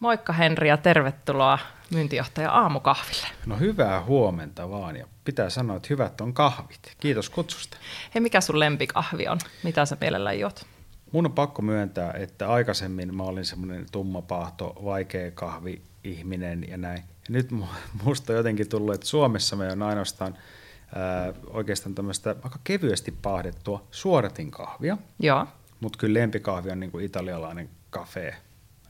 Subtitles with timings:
[0.00, 1.58] Moikka Henri ja tervetuloa
[1.90, 3.26] myyntijohtaja aamukahville.
[3.46, 6.96] No hyvää huomenta vaan ja pitää sanoa, että hyvät on kahvit.
[7.00, 7.76] Kiitos kutsusta.
[8.14, 9.38] Hei, mikä sun lempikahvi on?
[9.62, 10.66] Mitä sä mielellään juot?
[11.12, 16.98] Mun on pakko myöntää, että aikaisemmin mä olin semmoinen tummapahto, vaikea kahvi ihminen ja näin.
[16.98, 17.48] Ja nyt
[18.04, 20.34] musta on jotenkin tullut, että Suomessa me on ainoastaan
[20.94, 24.98] ää, oikeastaan tämmöistä aika kevyesti pahdettua suoratin kahvia.
[25.18, 25.46] Joo.
[25.80, 28.36] Mutta kyllä lempikahvi on niin kuin italialainen kafe,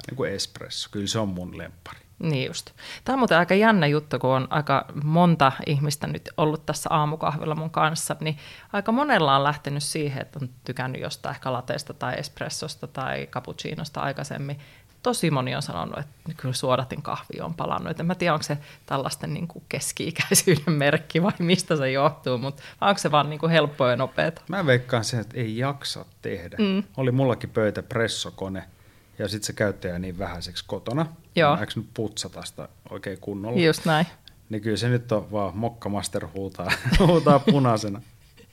[0.08, 0.88] niin kuin espresso.
[0.92, 2.08] Kyllä se on mun lempari.
[2.18, 2.70] Niin just.
[3.04, 7.54] Tämä on muuten aika jännä juttu, kun on aika monta ihmistä nyt ollut tässä aamukahvilla
[7.54, 8.36] mun kanssa, niin
[8.72, 14.00] aika monella on lähtenyt siihen, että on tykännyt jostain ehkä lateesta tai espressosta tai cappuccinosta
[14.00, 14.58] aikaisemmin.
[15.02, 18.00] Tosi moni on sanonut, että kyllä suodatin kahvi on palannut.
[18.00, 22.62] En mä tiedä, onko se tällaisten niin kuin keski-ikäisyyden merkki vai mistä se johtuu, mutta
[22.80, 24.42] onko se vaan niin kuin helppoa ja nopeata?
[24.48, 26.56] Mä veikkaan sen, että ei jaksa tehdä.
[26.58, 26.82] Mm.
[26.96, 28.64] Oli mullakin pöytä pressokone–
[29.18, 31.06] ja sitten se käyttäjä niin vähäiseksi kotona.
[31.36, 31.58] Joo.
[31.60, 33.60] Eikö nyt putsata sitä oikein kunnolla?
[33.60, 34.06] Just näin.
[34.48, 36.72] Niin kyllä se nyt on vaan mokkamaster huutaa,
[37.06, 38.00] huutaa punaisena.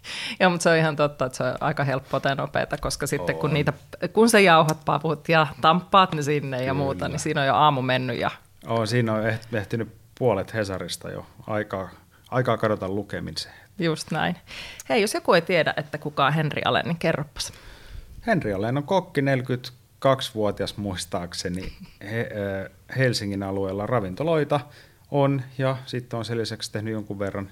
[0.39, 3.35] Joo, mutta se on ihan totta, että se on aika helppoa ja nopeata, koska sitten
[3.35, 3.73] kun, niitä,
[4.13, 6.67] kun sä jauhat pavut ja tamppaat ne sinne Kyllä.
[6.67, 8.19] ja muuta, niin siinä on jo aamu mennyt.
[8.19, 8.31] Ja...
[8.67, 11.89] Oo, siinä on ehtinyt puolet Hesarista jo aikaa,
[12.31, 13.55] aikaa kadota lukemiseen.
[13.79, 14.35] Just näin.
[14.89, 17.53] Hei, jos joku ei tiedä, että kuka on Henri Allen, niin kerropas.
[18.27, 19.69] Henri Allen on kokki 40
[20.05, 22.29] kaksivuotias muistaakseni he,
[22.97, 24.59] Helsingin alueella ravintoloita
[25.11, 27.49] on ja sitten on sen lisäksi tehnyt jonkun verran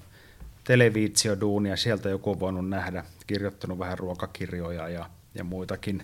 [0.64, 6.04] televisioduunia, sieltä joku on voinut nähdä, kirjoittanut vähän ruokakirjoja ja, ja muitakin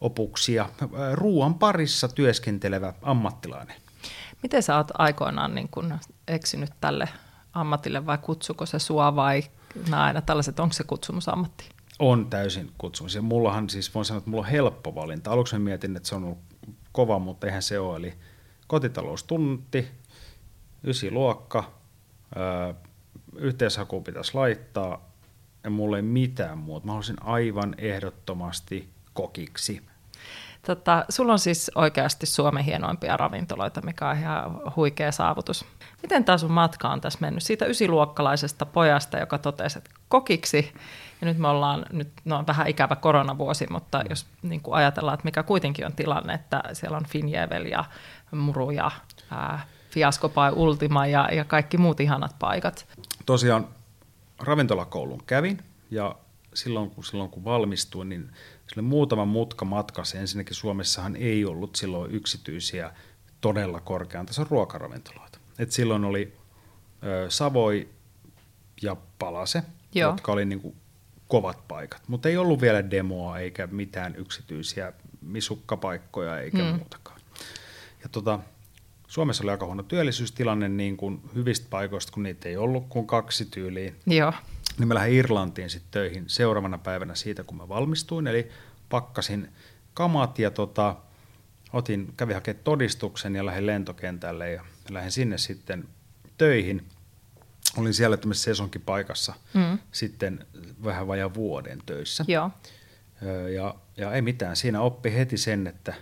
[0.00, 0.68] opuksia.
[1.12, 3.76] Ruoan parissa työskentelevä ammattilainen.
[4.42, 5.98] Miten sä oot aikoinaan niin kun
[6.28, 7.08] eksynyt tälle
[7.52, 9.42] ammatille vai kutsuko se sua vai
[9.90, 11.75] nämä aina tällaiset, onko se kutsumusammatti?
[11.98, 13.14] On täysin kutsumus.
[13.14, 15.30] Ja mullahan siis voin sanoa, että mulla on helppo valinta.
[15.30, 16.38] Aluksi mietin, että se on ollut
[16.92, 17.96] kova, mutta eihän se ole.
[17.96, 18.14] Eli
[18.66, 19.88] kotitaloustunti,
[20.84, 21.72] ysi luokka,
[23.36, 25.10] yhteishaku pitäisi laittaa,
[25.64, 26.86] ja mulla ei mitään muuta.
[26.86, 29.82] Mä haluaisin aivan ehdottomasti kokiksi.
[30.66, 35.64] Tota, sulla on siis oikeasti Suomen hienoimpia ravintoloita, mikä on ihan huikea saavutus.
[36.02, 37.42] Miten tämä sun matka on tässä mennyt?
[37.42, 40.72] Siitä ysiluokkalaisesta pojasta, joka totesi, että kokiksi,
[41.20, 45.14] ja nyt me ollaan, nyt no on vähän ikävä koronavuosi, mutta jos niin kuin ajatellaan,
[45.14, 47.84] että mikä kuitenkin on tilanne, että siellä on Finjevel ja
[48.30, 48.90] Muru ja
[49.30, 52.86] ää, Fiaskopai Ultima ja, ja kaikki muut ihanat paikat.
[53.26, 53.68] Tosiaan
[54.38, 55.58] ravintolakoulun kävin
[55.90, 56.16] ja
[56.54, 58.30] silloin kun, silloin kun valmistuin, niin
[58.66, 60.18] se oli muutama mutka matkassa.
[60.18, 62.92] Ensinnäkin Suomessahan ei ollut silloin yksityisiä
[63.40, 65.38] todella korkean tason ruokaravintoloita.
[65.58, 66.36] Et silloin oli
[67.02, 67.88] ö, Savoi
[68.82, 69.62] ja Palase,
[69.94, 70.10] Joo.
[70.10, 70.76] jotka oli niin kuin
[71.28, 72.02] kovat paikat.
[72.08, 76.64] Mutta ei ollut vielä demoa eikä mitään yksityisiä misukkapaikkoja eikä mm.
[76.64, 77.20] muutakaan.
[78.02, 78.38] Ja tota,
[79.08, 83.44] Suomessa oli aika huono työllisyystilanne niin kuin hyvistä paikoista, kun niitä ei ollut kuin kaksi
[83.44, 83.96] tyyliin.
[84.06, 84.32] Joo.
[84.78, 88.26] Niin mä lähdin Irlantiin sitten töihin seuraavana päivänä siitä, kun mä valmistuin.
[88.26, 88.48] Eli
[88.88, 89.48] pakkasin
[89.94, 90.96] kamat ja tota,
[91.72, 95.88] otin, kävin hakemaan todistuksen ja lähdin lentokentälle ja lähdin sinne sitten
[96.38, 96.82] töihin–
[97.76, 99.78] olin siellä tämmöisessä sesonkipaikassa mm.
[99.92, 100.46] sitten
[100.84, 102.24] vähän vajaa vuoden töissä.
[102.28, 102.50] Joo.
[103.54, 105.94] Ja, ja ei mitään, siinä oppi heti sen, että,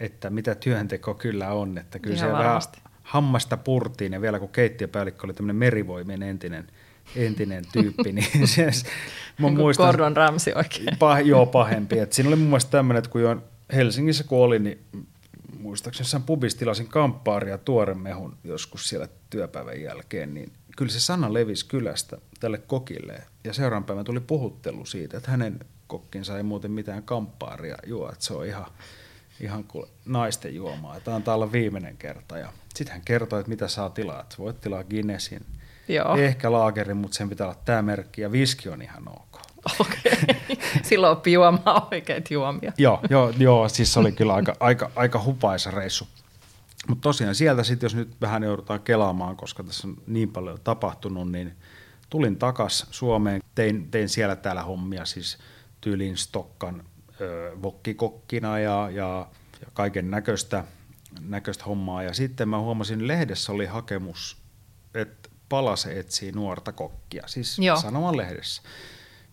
[0.00, 2.60] että mitä työnteko kyllä on, että kyllä Ihan se vähän
[3.02, 6.66] hammasta purtiin ja vielä kun keittiöpäällikkö oli tämmöinen merivoimien entinen,
[7.16, 8.70] entinen tyyppi, niin se,
[9.38, 10.98] mä niin muistan, Gordon Ramsay oikein.
[10.98, 11.98] Pah, joo, pahempi.
[11.98, 13.42] Et siinä oli mun mielestä tämmöinen, että kun jo
[13.72, 14.78] Helsingissä kun olin, niin
[15.58, 21.32] muistaakseni jossain pubissa tilasin kamppaaria tuoren mehun joskus siellä työpäivän jälkeen, niin kyllä se sana
[21.32, 23.22] levisi kylästä tälle kokille.
[23.44, 28.24] Ja seuraavan päivän tuli puhuttelu siitä, että hänen kokkinsa ei muuten mitään kamppaaria juo, että
[28.24, 28.66] se on ihan,
[29.40, 31.00] ihan kuin naisten juomaa.
[31.00, 32.38] Tämä on olla viimeinen kerta.
[32.38, 34.20] Ja sitten hän kertoi, että mitä saa tilaa.
[34.20, 35.46] Että voit tilaa Guinnessin,
[35.88, 36.16] Joo.
[36.16, 38.20] ehkä laagerin, mutta sen pitää olla tämä merkki.
[38.20, 39.40] Ja viski on ihan ok.
[39.80, 40.56] Okei, okay.
[40.82, 42.72] silloin oppi juomaan oikeita juomia.
[42.78, 46.06] joo, joo, joo, siis se oli kyllä aika, aika, aika hupaisa reissu.
[46.88, 51.32] Mutta tosiaan sieltä sitten, jos nyt vähän joudutaan kelaamaan, koska tässä on niin paljon tapahtunut,
[51.32, 51.56] niin
[52.10, 55.38] tulin takas Suomeen, tein, tein siellä täällä hommia, siis
[55.80, 56.84] tyylin Stokkan
[57.20, 59.26] ö, vokkikokkina ja, ja,
[59.60, 60.64] ja kaiken näköistä
[61.20, 62.02] näköistä hommaa.
[62.02, 64.36] Ja sitten mä huomasin, lehdessä oli hakemus,
[64.94, 67.76] että Palase etsii nuorta kokkia, siis Joo.
[67.76, 68.62] sanoman lehdessä.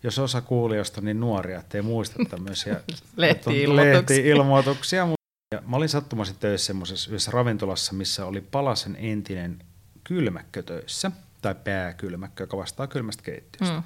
[0.02, 2.72] Jos osa kuulijoista niin nuoria, ettei muista tämmöisiä
[3.16, 4.16] Lehti-ilmoituksia.
[4.16, 5.08] lehti-ilmoituksia.
[5.54, 9.58] Ja mä olin sattumaisin töissä semmoisessa yhdessä ravintolassa, missä oli Palasen entinen
[10.04, 11.10] kylmäkkö töissä,
[11.42, 13.76] tai pääkylmäkkö, joka vastaa kylmästä keittiöstä.
[13.76, 13.82] Mm.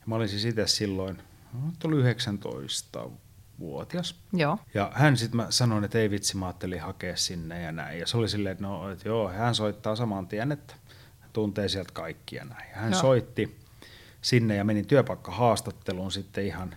[0.00, 4.20] Ja mä olin siis itse silloin, no, tuli 19-vuotias.
[4.32, 4.58] Joo.
[4.74, 7.98] Ja hän sitten mä sanoin, että ei vitsi, mä ajattelin hakea sinne ja näin.
[7.98, 10.74] Ja se oli silleen, että no, että joo, hän soittaa saman tien, että
[11.20, 12.70] hän tuntee sieltä kaikkia ja näin.
[12.70, 13.00] Ja hän Joo.
[13.00, 13.58] soitti
[14.22, 16.76] sinne ja menin työpaikkahaastatteluun sitten ihan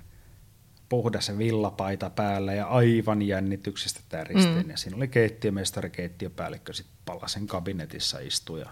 [0.89, 4.65] puhdas villapaita päällä ja aivan jännityksestä täristeen.
[4.65, 4.69] Mm.
[4.69, 8.69] Ja siinä oli keittiömestari, keittiöpäällikkö sitten Palasen kabinetissa istui ja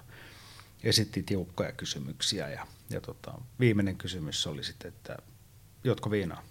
[0.83, 2.49] esitti tiukkoja kysymyksiä.
[2.49, 5.17] Ja, ja tota, viimeinen kysymys oli sitten, että
[5.83, 6.41] jotko viinaa?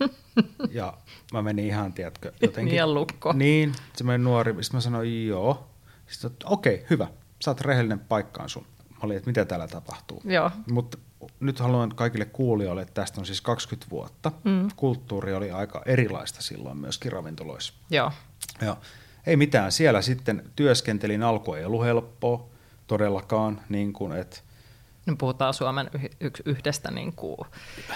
[0.70, 0.98] ja
[1.32, 2.72] mä menin ihan, tiedätkö, jotenkin.
[2.72, 3.32] Niin lukko.
[3.32, 4.52] Niin, semmoinen nuori.
[4.52, 5.68] Sitten mä sanoin, joo.
[6.06, 7.08] Sitten okei, hyvä.
[7.44, 8.66] Sä oot rehellinen paikkaan sun.
[8.90, 10.22] Mä olin, että mitä täällä tapahtuu.
[10.24, 10.50] Joo.
[10.70, 10.98] Mutta
[11.40, 14.32] nyt haluan kaikille kuulijoille, että tästä on siis 20 vuotta.
[14.44, 14.68] Mm.
[14.76, 17.72] Kulttuuri oli aika erilaista silloin myöskin ravintoloissa.
[17.90, 18.12] Joo.
[18.60, 18.76] Ja
[19.26, 19.72] ei mitään.
[19.72, 22.46] Siellä sitten työskentelin, alku ei ollut helppoa
[22.86, 24.40] todellakaan, niin kuin, että
[25.06, 25.90] Nyt puhutaan Suomen
[26.44, 27.36] yhdestä niin kuin,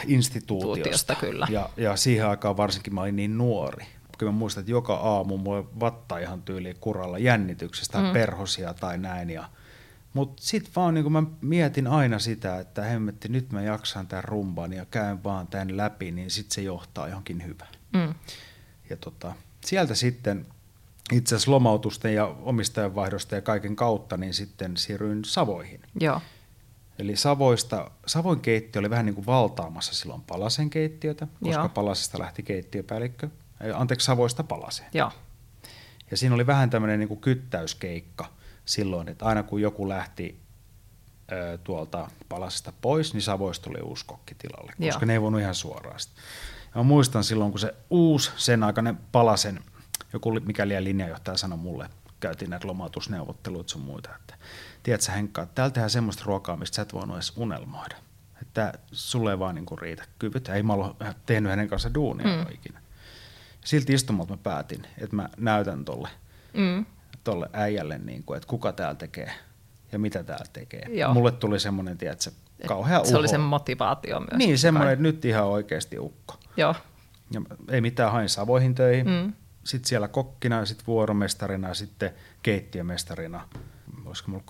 [0.06, 0.74] instituutiosta.
[0.74, 1.46] Tuutiosta, kyllä.
[1.50, 3.86] Ja, ja siihen aikaan varsinkin mä olin niin nuori.
[4.18, 8.12] Kyllä mä muistan, että joka aamu mulla vatta ihan tyyliin kuralla jännityksestä Mm.
[8.12, 9.30] perhosia tai näin.
[9.30, 9.44] Ja,
[10.14, 14.72] mutta sitten vaan niin mä mietin aina sitä, että hemmetti, nyt mä jaksan tämän rumban
[14.72, 17.72] ja käyn vaan tämän läpi, niin sitten se johtaa johonkin hyvään.
[17.92, 18.14] mm.
[18.90, 19.32] Ja tota,
[19.64, 20.46] sieltä sitten
[21.12, 25.80] itse asiassa lomautusten ja omistajanvaihdosta ja kaiken kautta, niin sitten siirryin Savoihin.
[26.00, 26.20] Joo.
[26.98, 31.68] Eli Savoista, Savoin keittiö oli vähän niin kuin valtaamassa silloin Palasen keittiötä, koska Joo.
[31.68, 33.28] Palasesta lähti keittiöpäällikkö,
[33.60, 34.90] ei, anteeksi Savoista Palaseen.
[34.94, 35.12] Joo.
[36.10, 38.26] Ja siinä oli vähän tämmöinen niin kuin kyttäyskeikka
[38.64, 40.40] silloin, että aina kun joku lähti
[41.32, 45.06] ö, tuolta Palasesta pois, niin Savoista tuli uusi kokki tilalle, koska Joo.
[45.06, 46.14] ne ei voinut ihan suoraan sitä.
[46.64, 49.60] Ja mä muistan silloin, kun se uusi sen aikainen Palasen,
[50.12, 54.34] joku li- mikäli linjajohtaja sanoi mulle, käytiin näitä lomautusneuvotteluita sun muita, että
[54.82, 57.96] tiedätkö sä Henkka, että täällä tehdään semmoista ruokaa, mistä sä et voinut edes unelmoida.
[58.42, 60.48] Että sulle ei vaan niinku riitä kyvyt.
[60.48, 62.52] Ei mä ollut tehnyt hänen kanssa duunia mm.
[62.54, 62.80] ikinä.
[63.64, 66.08] Silti istumalta mä päätin, että mä näytän tolle,
[66.54, 66.86] Mm.
[67.24, 69.32] Tolle äijälle, niin kuin, että kuka täällä tekee
[69.92, 70.82] ja mitä täällä tekee.
[70.90, 71.14] Joo.
[71.14, 72.30] Mulle tuli semmoinen, tiedätkö,
[72.66, 73.30] kauhea Se oli uho.
[73.30, 74.38] sen motivaatio myös.
[74.38, 76.34] Niin, semmoinen, että nyt ihan oikeasti ukko.
[76.56, 76.74] Joo.
[77.30, 79.06] Ja ei mitään, hain Savoihin töihin.
[79.08, 79.32] Mm.
[79.64, 82.10] Sitten siellä kokkina sitten vuoromestarina sitten
[82.42, 83.48] keittiömestarina.
[84.06, 84.44] Olisiko mulla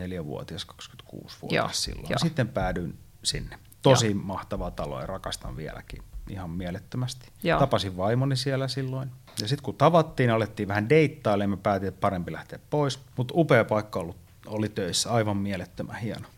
[0.00, 2.06] 24-vuotias, 26-vuotias Joo, silloin.
[2.10, 2.18] joo.
[2.18, 3.58] Sitten päädyin sinne.
[3.82, 7.28] Tosi mahtava talo ja rakastan vieläkin ihan mielettömästi.
[7.42, 7.58] Joo.
[7.58, 9.10] Tapasin vaimoni siellä silloin.
[9.40, 13.00] Ja sitten kun tavattiin, alettiin vähän deittailemaan, mä päätin, että parempi lähteä pois.
[13.16, 14.16] Mutta upea paikka ollut,
[14.46, 16.28] oli töissä, aivan mielettömän hieno.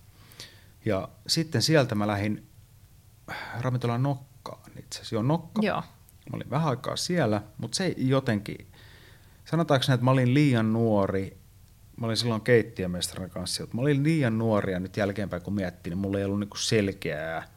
[0.85, 2.47] Ja sitten sieltä mä lähdin
[3.61, 5.15] ravintola Nokkaan itse asiassa.
[5.15, 5.63] Joo, Nokka.
[5.63, 5.83] Joo.
[6.31, 8.67] Mä olin vähän aikaa siellä, mutta se jotenkin,
[9.45, 11.37] sanotaanko näin, että mä olin liian nuori,
[11.97, 15.91] mä olin silloin keittiömestarin kanssa, että mä olin liian nuori ja nyt jälkeenpäin kun miettii,
[15.91, 17.49] niin mulla ei ollut niinku selkeää.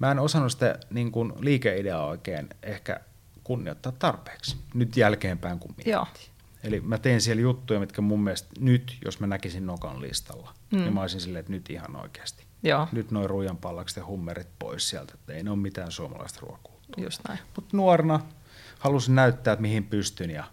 [0.00, 3.00] Mä en osannut sitä niin kuin liikeideaa oikein ehkä
[3.44, 5.92] kunnioittaa tarpeeksi, nyt jälkeenpäin kun miettii.
[5.92, 6.06] Joo.
[6.64, 10.78] Eli mä tein siellä juttuja, mitkä mun mielestä nyt, jos mä näkisin Nokan listalla, Mm.
[10.78, 10.82] mm.
[10.84, 12.44] niin mä olisin silleen, että nyt ihan oikeasti.
[12.62, 12.88] Joo.
[12.92, 17.06] Nyt noin ruijan pallakset ja hummerit pois sieltä, että ei ne ole mitään suomalaista ruokakulttuuria.
[17.06, 17.40] Just näin.
[17.56, 18.20] Mutta nuorena
[18.78, 20.44] halusin näyttää, että mihin pystyn ja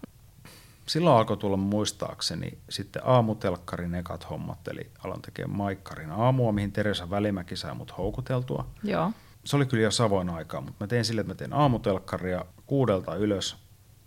[0.86, 7.10] silloin alkoi tulla muistaakseni sitten aamutelkkarin ekat hommat, eli aloin tekemään Maikkarin aamua, mihin Teresa
[7.10, 8.66] Välimäki sai mut houkuteltua.
[8.82, 9.12] Joo.
[9.48, 13.14] Se oli kyllä jo Savoin aikaa, mutta mä tein sille, että mä tein aamutelkkaria kuudelta
[13.14, 13.56] ylös,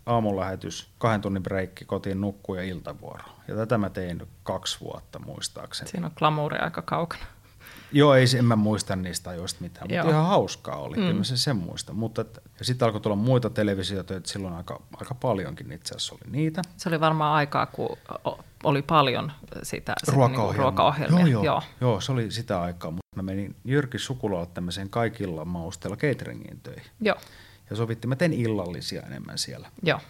[0.06, 3.24] aamulähetys, kahden tunnin breikki, kotiin nukkuu ja iltavuoro.
[3.48, 5.90] Ja tätä mä tein kaksi vuotta muistaakseni.
[5.90, 7.24] Siinä on glamuuri aika kaukana.
[7.92, 10.10] Joo, ei, en mä muista niistä ajoista mitään, mutta Joo.
[10.10, 11.02] ihan hauskaa oli, mm.
[11.02, 11.06] Mm.
[11.06, 11.96] kyllä mä sen, sen muistan.
[11.96, 12.24] Mutta,
[12.62, 16.62] sitten alkoi tulla muita televisiotöitä, silloin aika, aika paljonkin itse asiassa oli niitä.
[16.76, 17.98] Se oli varmaan aikaa, kun
[18.64, 20.48] oli paljon sitä sit Ruokaohjelmia.
[20.48, 21.20] Niinku ruokaohjelmia.
[21.20, 21.62] Joo, joo, joo.
[21.80, 22.00] joo.
[22.00, 26.90] se oli sitä aikaa, mutta mä menin Jyrki Sukulalle tämmöiseen kaikilla mausteilla cateringin töihin.
[27.00, 27.16] Joo.
[27.70, 29.68] Ja sovittiin, mä tein illallisia enemmän siellä.
[29.82, 30.00] Joo.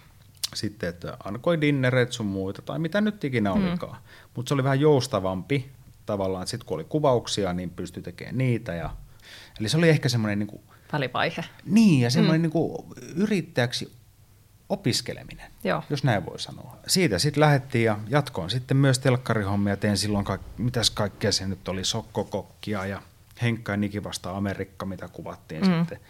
[0.54, 3.68] Sitten, että alkoi dinnereet sun muita, tai mitä nyt ikinä Mm.
[3.68, 3.96] olikaan.
[4.36, 5.70] Mutta se oli vähän joustavampi
[6.06, 8.74] tavallaan, että sitten kun oli kuvauksia, niin pystyi tekemään niitä.
[8.74, 8.90] Ja,
[9.60, 11.44] eli se oli ehkä semmoinen niin kuin, Välivaihe.
[11.64, 12.54] Niin, ja semmoinen mm.
[12.54, 13.92] niin yrittäjäksi
[14.72, 15.82] opiskeleminen, Joo.
[15.90, 16.76] jos näin voi sanoa.
[16.86, 19.76] Siitä sitten lähdettiin ja jatkoin sitten myös telkkarihommia.
[19.76, 23.02] Tein silloin, kaik- mitäs kaikkea se nyt oli, sokkokokkia ja
[23.42, 25.78] Henkka ja Niki vasta Amerikka, mitä kuvattiin Mm.
[25.78, 26.00] sitten.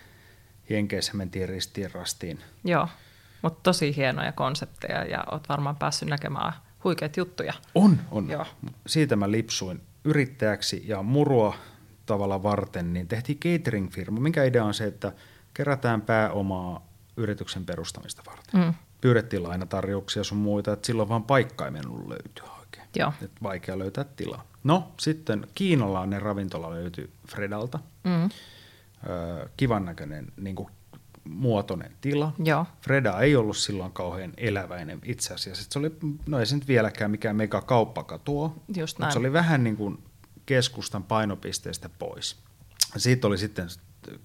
[0.71, 2.41] Jenkeissä mentiin ristiin rastiin.
[2.65, 2.89] Joo.
[3.43, 6.53] Mutta tosi hienoja konsepteja ja oot varmaan päässyt näkemään
[6.85, 7.53] huikeita juttuja.
[7.75, 8.31] On, on.
[8.31, 8.47] Joo.
[8.87, 11.55] Siitä mä lipsuin yrittäjäksi ja murua
[12.07, 15.13] tavalla varten, niin tehtiin catering-firma, minkä idea on se, että
[15.55, 18.61] kerätään pääomaa yrityksen perustamista varten.
[18.61, 18.75] Mm.
[19.01, 22.89] Pyydettiin lainatarjouksia sun muita, että silloin vaan paikka ei mennyt löytyä oikein.
[22.97, 23.13] Joo.
[23.23, 24.45] Et vaikea löytää tilaa.
[24.65, 27.79] No sitten kiinalainen ravintola löytyi Fredalta.
[28.05, 28.31] Mm.
[29.11, 30.69] Öö, kivan näköinen niin kuin
[31.25, 32.33] muotoinen tila.
[32.45, 32.67] Joo.
[32.81, 35.65] Freda ei ollut silloin kauhean eläväinen itse asiassa.
[35.71, 39.65] Se oli, no ei se nyt vieläkään mikään mega kauppakatuo, Just mutta se oli vähän
[39.65, 39.99] niin kuin
[40.47, 42.37] keskustan painopisteestä pois.
[42.97, 43.69] Siitä oli sitten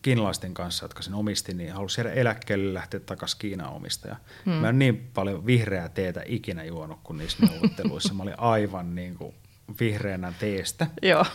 [0.01, 4.15] kiinalaisten kanssa, jotka sen omisti, niin halusi jäädä eläkkeelle lähteä takaisin Kiinan omistaja.
[4.46, 4.53] Hmm.
[4.53, 8.13] Mä en niin paljon vihreää teetä ikinä juonut kuin niissä neuvotteluissa.
[8.13, 9.36] Mä olin aivan niin kuin
[9.79, 10.88] vihreänä teestä.
[11.01, 11.25] Joo.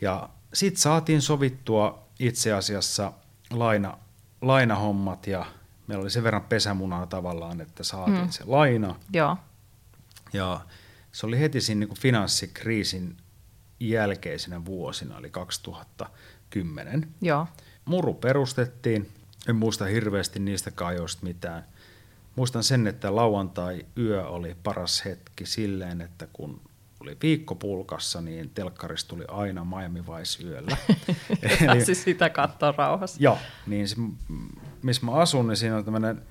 [0.00, 3.12] Ja sitten saatiin sovittua itse asiassa
[3.50, 3.98] laina,
[4.42, 5.46] lainahommat ja
[5.86, 8.24] meillä oli sen verran pesämunaa tavallaan, että saatiin Mm.
[8.24, 8.30] mm.
[8.30, 8.96] se laina.
[9.12, 9.36] Joo.
[10.32, 10.60] Ja
[11.12, 13.16] se oli heti siinä niin kuin finanssikriisin
[13.80, 15.30] jälkeisenä vuosina, eli
[16.50, 17.14] 2010.
[17.20, 17.46] Joo.
[17.84, 19.08] Muru perustettiin,
[19.48, 21.64] en muista hirveästi niistä ajoista mitään.
[22.36, 26.60] Muistan sen, että lauantai-yö oli paras hetki silleen, että kun
[27.00, 30.76] oli viikko pulkassa, niin telkkarista tuli aina Miami Vice yöllä.
[31.66, 33.16] Pääsi sitä katsoa rauhassa.
[33.20, 33.96] Joo, niin se,
[34.82, 36.22] missä mä asun, niin siinä on tämmöinen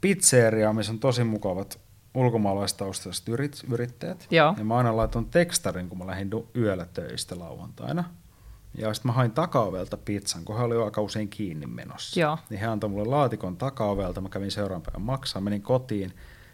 [0.00, 1.80] pizzeria, missä on tosi mukavat
[2.14, 4.26] ulkomaalaistaustaiset yrit, yrittäjät.
[4.30, 4.54] Joo.
[4.58, 8.04] Ja mä aina laitoin tekstarin, kun mä lähdin yöllä töistä lauantaina.
[8.78, 12.20] Ja sitten mä hain takaovelta pizzan, kun he oli aika usein kiinni menossa.
[12.20, 12.38] Joo.
[12.50, 16.12] Niin he antoi mulle laatikon takaovelta, mä kävin seuraavan päivän maksaa, menin kotiin,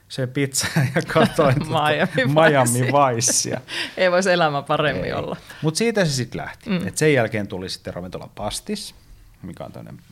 [0.08, 3.16] söin pizzaa ja katsoin Miami Miami Vicea.
[3.16, 3.60] Vicea.
[3.96, 5.36] Ei voisi elämä paremmin olla.
[5.62, 6.70] Mutta siitä se sitten lähti.
[6.70, 6.86] Mm.
[6.86, 8.94] Et sen jälkeen tuli sitten ravintola Pastis,
[9.42, 10.02] mikä on tämmöinen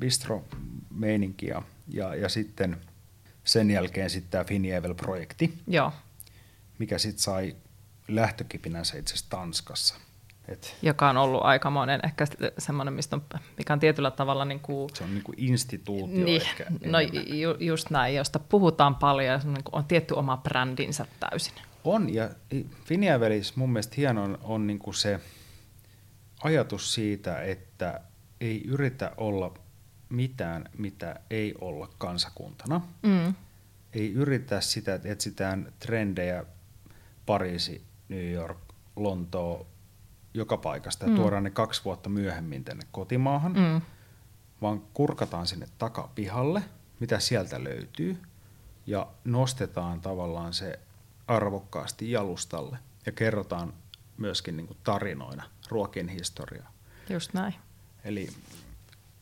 [0.00, 1.46] bistro-meininki.
[1.46, 2.76] Ja, ja, ja sitten
[3.44, 5.92] sen jälkeen sitten tämä Finievel-projekti, Joo.
[6.78, 7.56] mikä sitten sai
[8.08, 9.94] lähtökipinänsä itse asiassa Tanskassa.
[10.48, 12.26] Et Joka on ollut aikamoinen, ehkä
[12.58, 13.22] semmoinen, mistä on,
[13.58, 17.38] mikä on tietyllä tavalla niin kuin, se on niinku instituutio niin, ehkä no enemmän.
[17.38, 21.54] ju, just näin, josta puhutaan paljon ja on, niin kuin, on tietty oma brändinsä täysin.
[21.84, 22.30] On, ja
[22.84, 25.20] Finievelis mun mielestä hieno on, on niinku se
[26.42, 28.00] ajatus siitä, että
[28.40, 29.54] ei yritä olla
[30.08, 32.80] mitään, mitä ei olla kansakuntana.
[33.02, 33.34] Mm.
[33.92, 36.44] Ei yritä sitä, että etsitään trendejä
[37.26, 38.58] Pariisi, New York,
[38.96, 39.66] Lontoo,
[40.36, 41.16] joka paikasta ja Mm.
[41.16, 43.80] tuodaan ne kaksi vuotta myöhemmin tänne kotimaahan, mm.
[44.62, 46.62] Vaan kurkataan sinne takapihalle,
[47.00, 48.22] mitä sieltä löytyy,
[48.86, 50.78] ja nostetaan tavallaan se
[51.26, 53.72] arvokkaasti jalustalle ja kerrotaan
[54.16, 56.72] myöskin niin kuin tarinoina ruokien historiaa.
[57.10, 57.54] Just näin.
[58.04, 58.28] Eli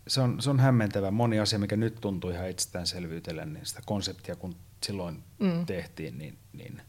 [0.08, 1.10] se on, se on hämmentävä.
[1.10, 5.66] Moni asia, mikä nyt tuntuu ihan itsestäänselvyytellä, niin sitä konseptia, kun silloin mm.
[5.66, 6.82] tehtiin, niin, niin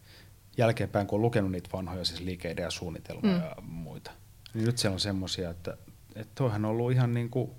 [0.58, 3.44] jälkeenpäin, kun on lukenut niitä vanhoja siis liikeidea suunnitelmia Mm.
[3.44, 4.12] ja muita,
[4.54, 5.78] niin nyt siellä on semmoisia, että,
[6.16, 7.52] että toihan on ollut ihan niin kuin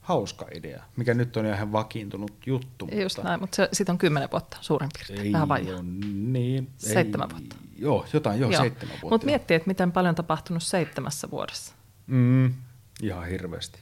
[0.00, 2.88] hauska idea, mikä nyt on ihan vakiintunut juttu.
[3.02, 5.26] Just näin, mutta se, siitä on kymmenen vuotta suurin piirtein.
[5.26, 5.82] ei Vähän vajaa.
[6.14, 6.70] niin.
[6.76, 7.56] Seitsemän ei, vuotta.
[7.78, 8.60] Joo, jotain, joo, joo.
[8.62, 9.14] seitsemän vuotta.
[9.14, 11.74] Mutta miettii, että miten paljon on tapahtunut seitsemässä vuodessa.
[12.06, 12.54] Mm,
[13.02, 13.78] ihan hirveästi.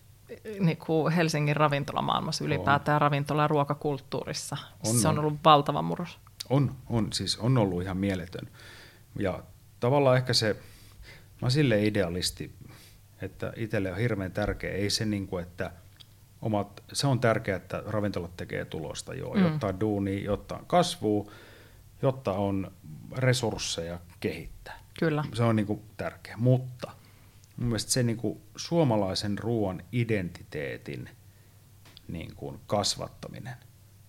[0.60, 4.56] Niin kuin Helsingin ravintolamaailmassa ylipäätään ravintola- ja ruokakulttuurissa.
[4.86, 5.24] On, se on on.
[5.24, 6.18] ollut valtava murros.
[6.50, 8.48] On, on, siis on ollut ihan mieletön.
[9.18, 9.42] Ja
[9.80, 12.54] tavallaan ehkä se, mä oon sille idealisti,
[13.22, 15.72] että itselle on hirveän tärkeä, ei se niin kuin, että
[16.42, 19.40] omat, se on tärkeää, että ravintolat tekee tulosta, joo, Mm.
[19.40, 19.46] mm.
[19.46, 21.32] jotta on duuni, jotta on kasvua,
[22.02, 22.72] jotta on
[23.16, 24.78] resursseja kehittää.
[24.98, 25.24] Kyllä.
[25.34, 26.90] Se on niin kuin tärkeä, mutta
[27.56, 31.10] mun mielestä se niin kuin suomalaisen ruoan identiteetin
[32.08, 33.54] niin kuin kasvattaminen,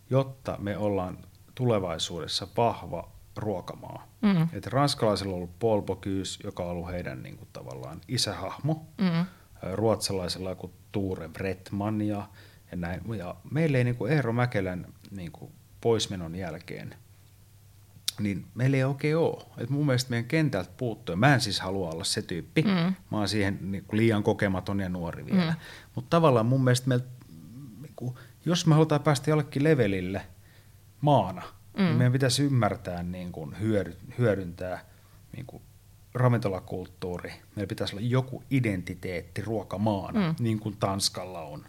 [0.09, 1.17] jotta me ollaan
[1.55, 4.07] tulevaisuudessa vahva ruokamaa.
[4.21, 4.47] Mm.
[4.53, 8.85] Et ranskalaisilla on ollut Paul Bocuse, joka on ollut heidän niin kuin, tavallaan isähahmo.
[8.97, 9.25] Mm.
[9.73, 12.27] Ruotsalaisilla joku Tuure Bretman ja,
[12.71, 13.01] ja näin.
[13.17, 16.95] Ja meillä ei niin kuin Eero Mäkelän niin kuin poismenon jälkeen,
[18.19, 19.43] niin meillä ei oikein ole.
[19.57, 21.15] Et mun mielestä meidän kentältä puuttuu.
[21.15, 22.61] Mä en siis halua olla se tyyppi.
[22.61, 22.95] Mm.
[23.11, 25.51] Mä oon siihen niin kuin liian kokematon ja nuori vielä.
[25.51, 25.57] Mm.
[25.95, 27.05] Mutta tavallaan mun mielestä meillä,
[27.81, 30.21] niin kuin, jos me halutaan päästä jollekin levelille
[31.05, 31.81] maana, mm.
[31.81, 31.85] Mm.
[31.85, 34.85] niin meidän pitäisi ymmärtää niin kuin hyödy, hyödyntää
[35.35, 35.63] niin kuin
[36.13, 37.33] ravintolakulttuuri.
[37.55, 40.35] Meillä pitäisi olla joku identiteetti ruokamaana, mm.
[40.39, 41.65] niin kuin Tanskalla on.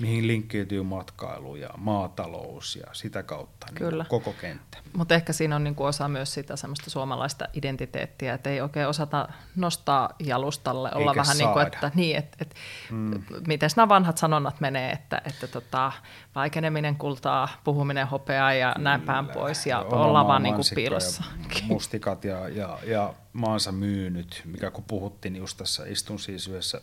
[0.00, 4.04] Mihin linkkiytyy matkailu ja maatalous ja sitä kautta niin Kyllä.
[4.08, 4.78] koko kenttä.
[4.96, 9.28] Mutta ehkä siinä on niinku osa myös sitä semmoista suomalaista identiteettiä, että ei oikein osata
[9.56, 12.54] nostaa jalustalle, olla Eikä vähän niin kuin, että niin, et, et,
[12.90, 13.22] mm.
[13.46, 15.92] miten nämä vanhat sanonnat menee, että, että tota,
[16.34, 21.24] vaikeneminen kultaa, puhuminen hopeaa ja näin päin pois ja Oma ollaan vaan niinku mansikka piilossa.
[21.54, 26.80] Ja mustikat ja, ja, ja maansa myynyt, mikä kun puhuttiin just tässä, istun siis yhdessä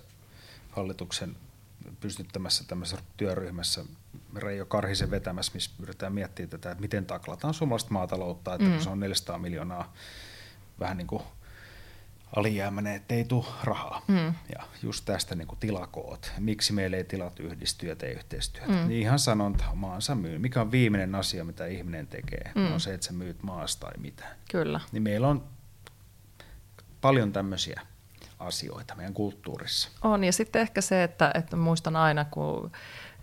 [0.71, 1.35] hallituksen
[1.99, 3.85] pystyttämässä tämmöisessä työryhmässä
[4.35, 8.73] Reijo Karhisen vetämässä, missä yritetään miettiä tätä, että miten taklataan suomalaista maataloutta, että mm.
[8.73, 9.93] kun se on 400 miljoonaa
[10.79, 11.23] vähän niin kuin
[12.35, 14.01] alijäämäinen, että ei tule rahaa.
[14.07, 14.33] Mm.
[14.55, 18.71] Ja just tästä niin kuin tilakoot, miksi meillä ei tilat yhdisty ja tee yhteistyötä.
[18.71, 18.87] Mm.
[18.87, 20.39] Niin ihan sanonta, maansa myy.
[20.39, 22.51] Mikä on viimeinen asia, mitä ihminen tekee?
[22.55, 22.73] Mm.
[22.73, 24.25] On se, että sä myyt maasta tai mitä.
[24.51, 24.79] Kyllä.
[24.91, 25.43] Niin meillä on
[27.01, 27.81] paljon tämmöisiä
[28.39, 29.89] asioita meidän kulttuurissa.
[30.01, 32.71] On, ja sitten ehkä se, että, että muistan aina, kun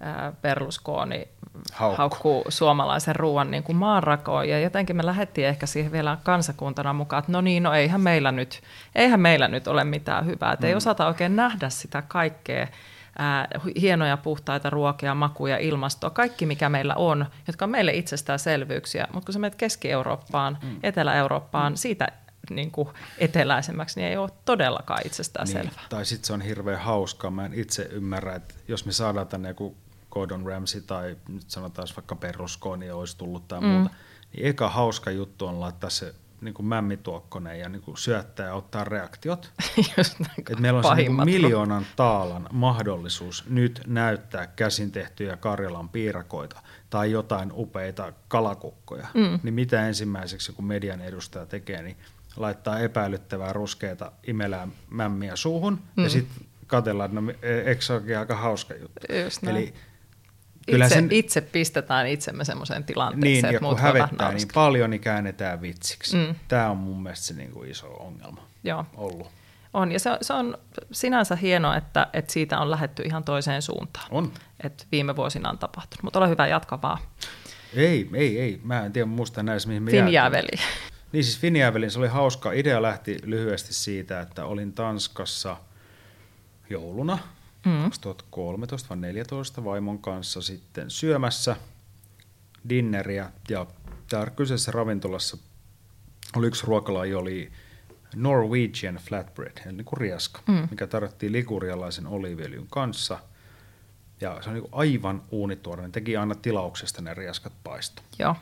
[0.01, 1.29] ää, Berlusconi
[1.73, 1.97] Haukku.
[1.97, 7.19] haukkuu suomalaisen ruoan niin kuin maanrakoon, ja jotenkin me lähdettiin ehkä siihen vielä kansakuntana mukaan,
[7.19, 8.61] että no niin, no eihän meillä nyt,
[8.95, 10.69] eihän meillä nyt ole mitään hyvää, että mm.
[10.69, 12.67] ei osata oikein nähdä sitä kaikkea,
[13.19, 13.49] ää,
[13.81, 19.33] hienoja puhtaita ruokia, makuja, ilmastoa, kaikki mikä meillä on, jotka on meille itsestäänselvyyksiä, mutta kun
[19.33, 20.79] sä menet Keski-Eurooppaan, mm.
[20.83, 21.77] Etelä-Eurooppaan, mm.
[21.77, 22.09] siitä
[22.51, 22.89] niin kuin
[23.19, 25.85] eteläisemmäksi, niin ei ole todellakaan itsestään Niin, selvää.
[25.89, 27.31] tai sitten se on hirveän hauskaa.
[27.31, 29.77] Mä en itse ymmärrä, että jos me saadaan tänne joku
[30.11, 33.67] Gordon Ramsay tai nyt sanotaan vaikka Berlusconi olisi tullut tai mm.
[33.67, 33.91] muuta,
[34.33, 38.55] niin eka hauska juttu on laittaa se niin kuin mämmituokkonen ja niin kuin syöttää ja
[38.55, 39.53] ottaa reaktiot.
[39.97, 46.63] Just Et meillä on se niin miljoonan taalan mahdollisuus nyt näyttää käsin tehtyjä Karjalan piirakoita
[46.91, 49.07] tai jotain upeita kalakukkoja.
[49.15, 49.41] Mm.
[49.43, 51.97] Niin mitä ensimmäiseksi kun median edustaja tekee, niin
[52.37, 56.05] laittaa epäilyttävää ruskeita imelää mämmiä suuhun mm.
[56.05, 59.13] ja sitten katsellaan, että no, eikö se olekin aika hauska juttu.
[59.25, 59.57] Just näin.
[59.57, 59.75] Eli
[60.69, 65.01] Itse, sen, itse pistetään itsemme semmoiseen tilanteeseen, niin, että ja kun hävettää niin paljon, niin
[65.01, 66.17] käännetään vitsiksi.
[66.17, 66.35] Mm.
[66.49, 69.31] Tämä on mun mielestä se niin kuin iso ongelma Joo, ollut.
[69.75, 69.93] on.
[69.93, 70.59] Ja se, on- se on
[70.93, 74.07] sinänsä hienoa, että, että siitä on lähetty ihan toiseen suuntaan.
[74.11, 74.33] On.
[74.63, 76.03] Että viime vuosina on tapahtunut.
[76.03, 76.99] Mutta ole hyvä, jatka vaan.
[77.75, 78.61] Ei, ei, ei.
[78.65, 80.59] Mä en tiedä muista näissä, mihin me jäätiin.
[81.13, 82.53] Niin siis Finjävelin, se oli hauska.
[82.53, 85.57] Idea lähti lyhyesti siitä, että olin Tanskassa
[86.71, 87.19] jouluna
[87.67, 87.83] mm.
[87.83, 91.57] 2013 vai 2014 vaimon kanssa sitten syömässä
[92.69, 93.31] dinneriä.
[93.49, 93.67] Ja
[94.09, 95.37] täällä kyseisessä ravintolassa
[96.37, 97.53] oli yksi ruokalaji, oli
[98.15, 100.69] Norwegian flatbread, eli niin kuin rieska, mm.
[100.71, 103.19] mikä tarjottiin ligurialaisen oliiviöljyn kanssa.
[104.21, 105.83] Ja se on niin aivan uunituore.
[105.83, 108.03] Ne teki aina tilauksesta ne rieskat paisto.
[108.19, 108.37] Joo.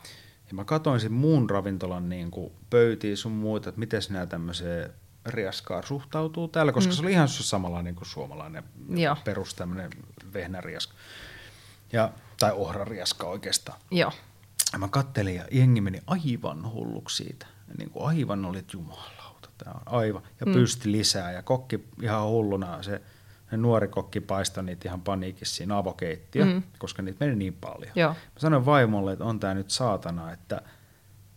[0.47, 4.93] Ja mä katsoin sen muun ravintolan niin kuin pöytiä sun muuta, että miten nämä tämmöiseen
[5.25, 6.95] riaskaan suhtautuu täällä, koska mm.
[6.95, 9.17] se oli ihan samanlainen kuin suomalainen Joo.
[9.23, 9.89] perus tämmöinen
[10.33, 10.93] vehnäriaska.
[11.93, 13.79] Ja, tai ohrariaska oikeastaan.
[13.91, 14.11] Joo.
[14.73, 17.45] Ja mä kattelin ja jengi meni aivan hulluksi siitä.
[17.67, 20.21] Ja niin kuin aivan oli, että jumalauta, tämä on aivan.
[20.39, 20.53] Ja mm.
[20.53, 23.01] pysti lisää ja kokki ihan hulluna se,
[23.55, 26.63] se nuori kokki paistoi niitä ihan paniikissa siinä avokeittiö, mm.
[26.77, 27.91] koska niitä meni niin paljon.
[27.95, 28.09] Joo.
[28.09, 30.61] Mä sanoin vaimolle, että on tämä nyt saatana, että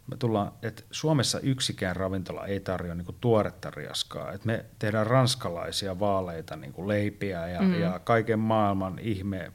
[0.07, 4.33] me tullaan, että Suomessa yksikään ravintola ei tarjoa niinku tuoretta riaskaa.
[4.33, 7.81] Et me tehdään ranskalaisia vaaleita niinku leipiä ja, mm.
[7.81, 9.52] ja kaiken maailman ihme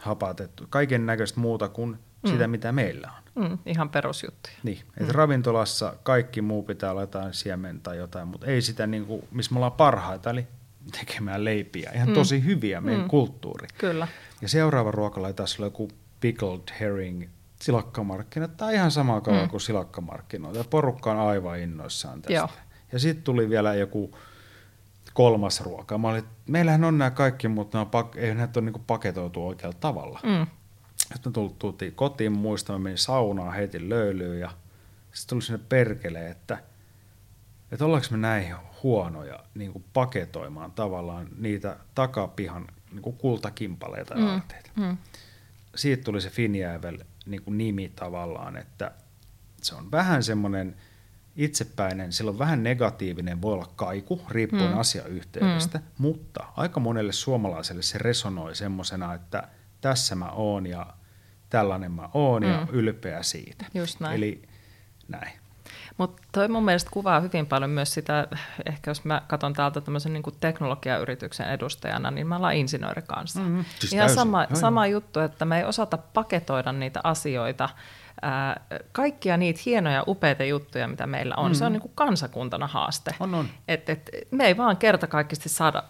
[0.00, 2.30] hapatettu, kaiken näköistä muuta kuin mm.
[2.30, 3.48] sitä, mitä meillä on.
[3.48, 4.54] Mm, ihan perusjuttuja.
[4.62, 5.18] Niin, että mm.
[5.18, 9.58] ravintolassa kaikki muu pitää olla jotain siemen tai jotain, mutta ei sitä, niinku, missä me
[9.58, 10.46] ollaan parhaita, eli
[10.98, 11.90] tekemään leipiä.
[11.94, 12.14] Ihan mm.
[12.14, 13.08] tosi hyviä meidän mm.
[13.08, 13.68] kulttuuri.
[13.78, 14.08] Kyllä.
[14.42, 15.88] Ja seuraava ruokala taas oli joku
[16.20, 17.28] pickled herring
[17.60, 18.56] silakkamarkkinat.
[18.56, 19.48] Tämä on ihan sama kala mm.
[19.48, 20.58] kuin silakkamarkkinoita.
[20.58, 22.32] Ja porukka on aivan innoissaan tästä.
[22.32, 22.48] Joo.
[22.92, 24.18] Ja sitten tuli vielä joku
[25.12, 25.98] kolmas ruoka.
[25.98, 29.76] Mä olin, meillähän on nämä kaikki, mutta nämä pak- ei näitä ole niinku paketoitu oikealla
[29.80, 30.20] tavalla.
[30.22, 30.46] Mm.
[31.14, 34.50] Sitten me tultiin kotiin, muistan, mä menin saunaan, heitin löylyyn ja
[35.12, 36.58] sitten tuli sinne perkele, että,
[37.72, 44.26] että ollaanko me näin huonoja niin kuin paketoimaan tavallaan niitä takapihan niin kuin kultakimpaleita Mm.
[44.26, 44.70] aarteita.
[44.76, 44.96] Mm.
[45.74, 48.92] Siitä tuli se Finjäävel niin kuin nimi tavallaan, että
[49.62, 50.76] se on vähän semmoinen
[51.36, 54.78] itsepäinen, sillä on vähän negatiivinen, voi olla kaiku, riippuen mm.
[54.78, 55.84] asiayhteydestä, mm.
[55.98, 59.48] mutta aika monelle suomalaiselle se resonoi semmoisena, että
[59.80, 60.86] tässä mä oon ja
[61.50, 62.48] tällainen mä oon mm.
[62.48, 63.64] ja ylpeä siitä.
[63.74, 64.16] Just näin.
[64.16, 64.42] Eli
[65.08, 65.41] näin.
[65.96, 68.28] Mutta toi mun mielestä kuvaa hyvin paljon myös sitä,
[68.66, 73.40] ehkä jos mä katson täältä tämmöisen niin teknologiayrityksen edustajana, niin mä ollaan insinööri kanssa.
[73.40, 73.60] Mhm.
[73.78, 74.14] Siis Ihan täysin.
[74.14, 77.68] sama, sama juttu, että me ei osata paketoida niitä asioita,
[78.22, 78.60] ää,
[78.92, 81.50] kaikkia niitä hienoja, upeita juttuja, mitä meillä on.
[81.50, 81.54] Mm.
[81.54, 83.14] Se on niin kuin kansakuntana haaste.
[83.20, 83.48] On, on.
[83.68, 85.82] Et, et, me ei vaan kertakaikkisesti saada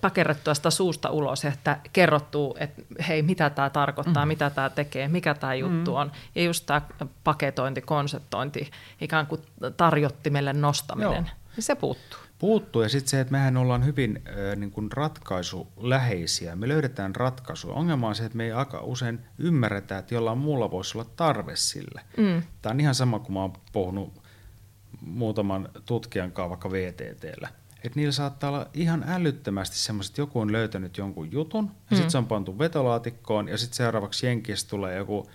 [0.00, 4.28] pakerrettua sitä suusta ulos, että kerrottuu, että hei, mitä tämä tarkoittaa, mm.
[4.28, 5.96] mitä tämä tekee, mikä tämä juttu mm.
[5.96, 6.12] on.
[6.34, 6.80] Ja just tämä
[7.24, 9.42] paketointi, konseptointi, ikään kuin
[9.76, 11.22] tarjottimelle nostaminen, Joo.
[11.56, 12.18] niin se puuttuu.
[12.42, 16.56] Puuttuu ja sitten se, että mehän ollaan hyvin äh, niin kuin ratkaisuläheisiä.
[16.56, 17.74] Me löydetään ratkaisuja.
[17.74, 21.56] Ongelma on se, että me ei aika usein ymmärretä, että jollain muulla voisi olla tarve
[21.56, 22.00] sille.
[22.16, 22.42] Mm.
[22.62, 24.22] Tämä on ihan sama kuin mä oon puhunut
[25.00, 27.48] muutaman tutkijan kanssa vaikka VTTllä
[27.84, 31.96] että niillä saattaa olla ihan älyttömästi semmoiset, että joku on löytänyt jonkun jutun, ja mm.
[31.96, 35.30] sitten se on pantu vetolaatikkoon, ja sitten seuraavaksi Jenkistä tulee joku,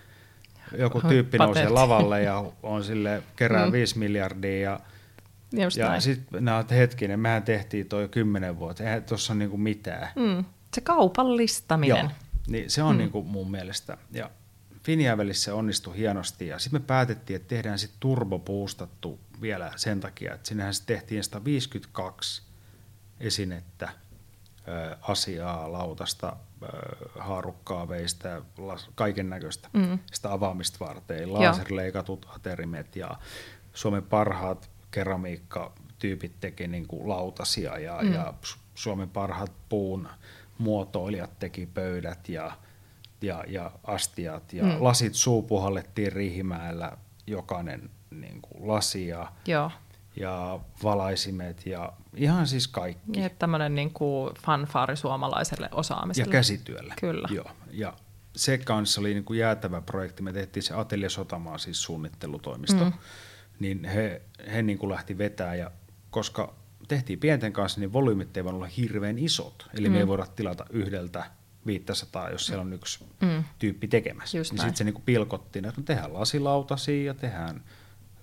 [0.78, 3.72] joku tyyppi nousee lavalle ja on sille kerää mm.
[3.72, 4.80] 5 miljardia, ja,
[5.52, 10.08] ja sitten nämä hetkinen, mehän tehtiin toi kymmenen vuotta, eihän tuossa ole niinku mitään.
[10.16, 10.44] Mm.
[10.74, 11.98] Se kaupallistaminen.
[11.98, 12.10] Joo,
[12.48, 12.98] niin se on mm.
[12.98, 13.96] niinku mun mielestä.
[14.10, 14.30] Ja
[14.82, 20.48] Finjävelissä onnistui hienosti, ja sitten me päätettiin, että tehdään sitten turbopuustattu vielä sen takia, että
[20.48, 22.42] sinnehän se tehtiin 152
[23.20, 23.88] esinettä,
[25.00, 26.36] asiaa, lautasta,
[27.18, 28.42] haarukkaa, veistä,
[28.94, 29.68] kaiken näköistä.
[29.72, 29.98] Mm.
[30.12, 33.10] Sitä avaamista varten, laserleikatut aterimet ja
[33.74, 38.12] Suomen parhaat keramiikkatyypit teki niin kuin lautasia ja, mm.
[38.12, 38.34] ja
[38.74, 40.08] Suomen parhaat puun
[40.58, 42.52] muotoilijat teki pöydät ja,
[43.22, 44.76] ja, ja astiat ja mm.
[44.78, 46.96] lasit suupuhallettiin Riihimäellä
[47.26, 49.70] jokainen niin kuin lasia Joo.
[50.16, 53.20] ja valaisimet ja ihan siis kaikki.
[53.20, 56.28] Niin, tämmöinen niin kuin fanfaari suomalaiselle osaamiselle.
[56.28, 56.94] Ja käsityölle.
[57.00, 57.28] Kyllä.
[57.30, 57.50] Joo.
[57.70, 57.92] Ja
[58.36, 60.22] se kanssa oli niin kuin jäätävä projekti.
[60.22, 62.84] Me tehtiin se Atelier Sotamaa, siis suunnittelutoimisto.
[62.84, 62.92] Mm.
[63.58, 65.70] Niin he, he niin kuin lähti vetää ja
[66.10, 66.54] koska
[66.88, 69.68] tehtiin pienten kanssa, niin volyymit eivät olla hirveän isot.
[69.74, 69.92] Eli mm.
[69.92, 71.24] me ei voida tilata yhdeltä
[71.66, 73.44] 500, jos siellä on yksi mm.
[73.58, 74.38] tyyppi tekemässä.
[74.38, 77.62] Just niin sitten se niin kuin pilkottiin, että no tehdään lasilautasia ja tehdään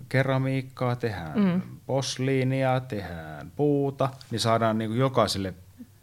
[0.10, 1.62] keramiikkaa, tehdään mm.
[1.86, 5.54] posliinia, tehdään puuta, niin saadaan niin kuin jokaiselle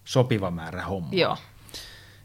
[0.05, 1.13] sopiva määrä hommaa.
[1.13, 1.37] Joo.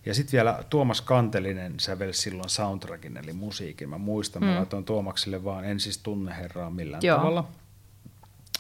[0.08, 3.90] Ja sitten vielä Tuomas Kantelinen sävelsi silloin soundtrackin, eli musiikin.
[3.90, 4.48] Mä muistan, mm.
[4.48, 7.18] mä laitoin Tuomakselle vaan, en siis tunne herraa millään Joo.
[7.18, 7.48] tavalla.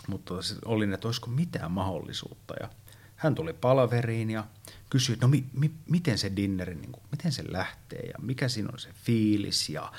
[0.07, 0.33] Mutta
[0.65, 2.53] oli, että olisiko mitään mahdollisuutta.
[2.61, 2.69] Ja
[3.15, 4.43] hän tuli palaveriin ja
[4.89, 8.47] kysyi, että no mi, mi, miten se dinneri, niin kuin, miten se lähtee ja mikä
[8.47, 9.91] siinä on se fiilis ja,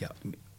[0.00, 0.08] ja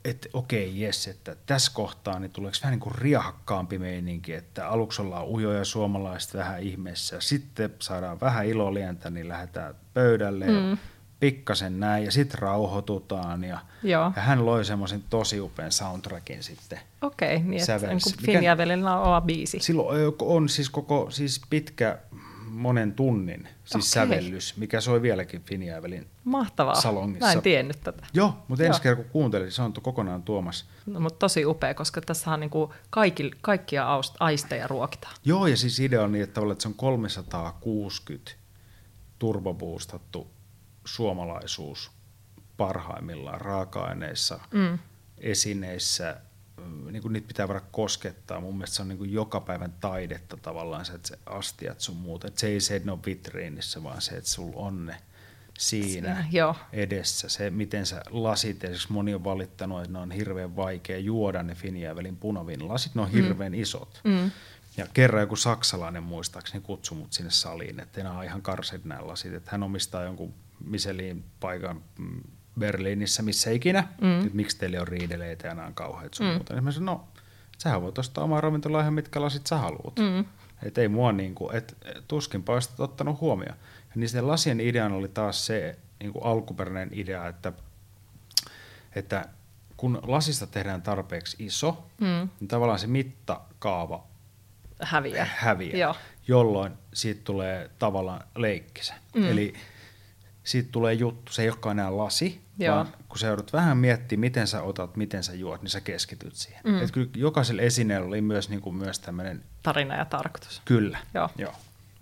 [0.05, 5.01] että okei, jes, että tässä kohtaa niin tuleeko vähän niin kuin riahakkaampi meininki, että aluksi
[5.01, 10.69] ollaan ujoja suomalaiset vähän ihmeessä, ja sitten saadaan vähän ilolientä, niin lähdetään pöydälle mm.
[10.69, 10.77] ja
[11.21, 14.11] pikkasen näin, ja sitten rauhoitutaan, ja, Joo.
[14.15, 16.79] ja hän loi semmoisen tosi upean soundtrackin sitten.
[17.01, 19.59] Okei, niin että niin Finjavelilla on oma biisi.
[19.59, 21.97] Silloin on siis koko siis pitkä
[22.61, 24.07] monen tunnin siis okay.
[24.07, 26.75] sävellys, mikä soi vieläkin Finjäävelin Mahtavaa.
[26.75, 27.25] salongissa.
[27.25, 28.07] Mä en tiennyt tätä.
[28.13, 30.69] Joo, mutta ensi kerran kun kuuntelin, se on kokonaan Tuomas.
[30.85, 33.87] No, mutta tosi upea, koska tässä on niin kuin kaikki, kaikkia
[34.19, 35.15] aisteja ruokitaan.
[35.25, 38.31] Joo, ja siis idea on niin, että, että se on 360
[39.19, 40.27] turbobuustattu
[40.85, 41.91] suomalaisuus
[42.57, 44.79] parhaimmillaan raaka-aineissa, mm.
[45.17, 46.17] esineissä,
[46.91, 48.41] niin kuin niitä pitää voida koskettaa.
[48.41, 51.95] Mun mielestä se on niin kuin joka päivän taidetta tavallaan se, että se astiat sun
[51.95, 52.27] muuta.
[52.27, 54.97] Että se ei se, että ne on vitriinissä, vaan se, että sulla on ne
[55.59, 56.55] siinä, siinä jo.
[56.73, 57.29] edessä.
[57.29, 61.55] Se, miten sä lasit, esimerkiksi moni on valittanut, että ne on hirveän vaikea juoda ne
[61.55, 63.13] Finjävelin punavin lasit, ne on mm.
[63.13, 63.59] hirveän mm.
[63.59, 64.01] isot.
[64.03, 64.31] Mm.
[64.77, 69.07] Ja kerran joku saksalainen muistaakseni kutsui mut sinne saliin, että nämä on ihan karsit nämä
[69.07, 70.33] lasit, että hän omistaa jonkun
[70.65, 72.21] Miselin paikan mm,
[72.59, 74.19] Berliinissä, missä ikinä, mm.
[74.19, 76.33] että miksi teille on riideleitä ja nämä on kauheat sun mm.
[76.33, 76.53] muuta.
[76.53, 77.07] Niin mä sanoin, no,
[77.57, 79.99] sähän voit ostaa omaa ravintolaan mitkä lasit sä haluat.
[79.99, 80.25] Mm.
[80.63, 83.55] Että ei mua niin kuin, et, tuskin paistat ottanut huomioon.
[83.79, 87.53] Ja niiden lasien idean oli taas se niin kuin alkuperäinen idea, että,
[88.95, 89.25] että
[89.77, 92.29] kun lasista tehdään tarpeeksi iso, mm.
[92.39, 94.03] niin tavallaan se mittakaava
[94.81, 95.95] häviää, häviää Joo.
[96.27, 98.93] jolloin siitä tulee tavallaan leikkisä.
[99.15, 99.23] Mm.
[99.31, 99.53] Eli
[100.43, 102.75] siitä tulee juttu, se ei olekaan enää lasi, Joo.
[102.75, 106.35] vaan kun sä joudut vähän miettimään, miten sä otat, miten sä juot, niin sä keskityt
[106.35, 106.61] siihen.
[106.63, 106.83] Mm.
[106.83, 109.43] Et kyllä jokaisella esineellä oli myös, niin kuin, myös tämmöinen...
[109.63, 110.61] Tarina ja tarkoitus.
[110.65, 110.99] Kyllä.
[111.13, 111.29] Joo.
[111.37, 111.53] Joo.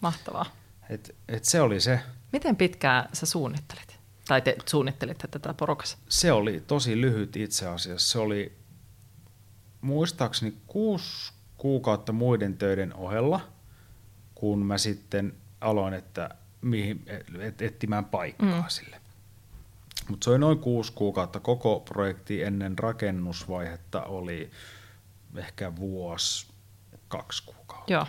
[0.01, 0.45] Mahtavaa.
[0.89, 1.99] Et, et se oli se.
[2.31, 3.99] Miten pitkään sä suunnittelit?
[4.27, 5.97] Tai te suunnittelitte tätä porukassa?
[6.09, 8.11] Se oli tosi lyhyt itse asiassa.
[8.11, 8.57] Se oli
[9.81, 13.39] muistaakseni kuusi kuukautta muiden töiden ohella,
[14.35, 16.29] kun mä sitten aloin, että
[16.61, 17.05] mihin,
[17.39, 18.63] et, etsimään paikkaa mm.
[18.67, 19.01] sille.
[20.09, 21.39] Mutta se oli noin kuusi kuukautta.
[21.39, 24.51] Koko projekti ennen rakennusvaihetta oli
[25.35, 26.47] ehkä vuosi,
[27.07, 27.93] kaksi kuukautta.
[27.93, 28.05] Joo.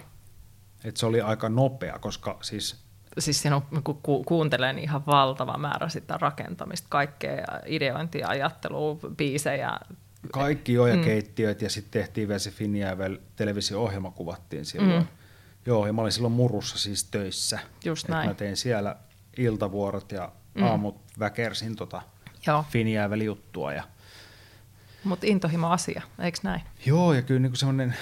[0.85, 2.77] Et se oli aika nopea, koska siis...
[3.19, 8.99] Siis siinä on, kun ku, kuuntelen niin ihan valtava määrä sitä rakentamista, kaikkea ideointia, ajattelua,
[9.17, 9.79] biisejä.
[10.33, 11.03] Kaikki jo ja mm.
[11.03, 15.03] keittiöt ja sitten tehtiin vielä se Finjäävel televisio-ohjelma kuvattiin silloin.
[15.03, 15.20] Mm
[15.67, 17.59] Joo, ja mä olin silloin Murussa siis töissä.
[17.85, 18.29] Just näin.
[18.29, 18.97] Mä tein siellä
[19.37, 20.63] iltavuorot ja Mm.
[20.63, 22.03] aamut väkersin tota
[22.47, 23.73] Joo, Finjäävel-juttua.
[23.73, 23.83] Ja...
[25.05, 26.61] mutta intohimo asia, eikö näin?
[26.87, 27.95] Joo, ja kyllä niin semmoinen,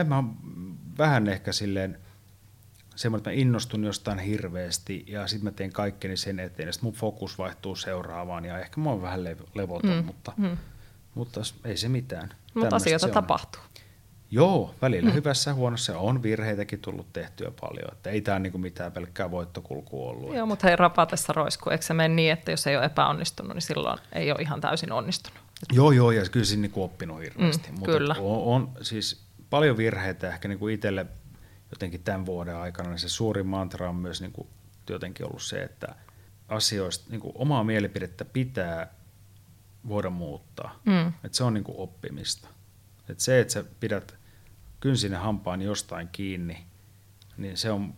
[0.00, 0.24] en mä
[0.98, 1.98] vähän ehkä silleen,
[2.96, 6.86] semmoinen, että mä innostun jostain hirveästi ja sitten mä teen kaikkeni sen eteen, ja sitten
[6.86, 10.56] mun fokus vaihtuu seuraavaan ja ehkä mä oon vähän lev- levoton, Mm, mutta, mm.
[11.14, 12.28] mutta ei se mitään.
[12.54, 13.26] Mutta asioita se on.
[14.34, 15.14] Joo, välillä mm.
[15.14, 20.10] hyvässä ja huonossa on virheitäkin tullut tehtyä paljon, että ei tämä niinku mitään pelkkää voittokulkua
[20.10, 20.34] ollut.
[20.34, 21.70] Joo, mutta hei rapatessa roiskuu.
[21.70, 24.92] Eikö se mene niin, että jos ei ole epäonnistunut, niin silloin ei ole ihan täysin
[24.92, 25.38] onnistunut?
[25.72, 27.68] Joo, joo, ja kyllä siinä niinku oppinut hirveästi.
[27.68, 28.16] Mm, mutta kyllä.
[28.18, 31.06] On, on, siis paljon virheitä ehkä niinku itselle
[31.70, 34.46] jotenkin tämän vuoden aikana, niin se suurin mantra on myös niinku
[34.90, 35.94] jotenkin ollut se, että
[36.48, 38.94] asioista, niinku omaa mielipidettä pitää
[39.88, 40.80] voida muuttaa.
[40.84, 41.12] Mm.
[41.24, 42.48] Et se on niinku oppimista.
[43.08, 44.23] Et se, että sä pidät
[44.84, 46.66] kynsinen hampaan jostain kiinni,
[47.36, 47.94] niin se on,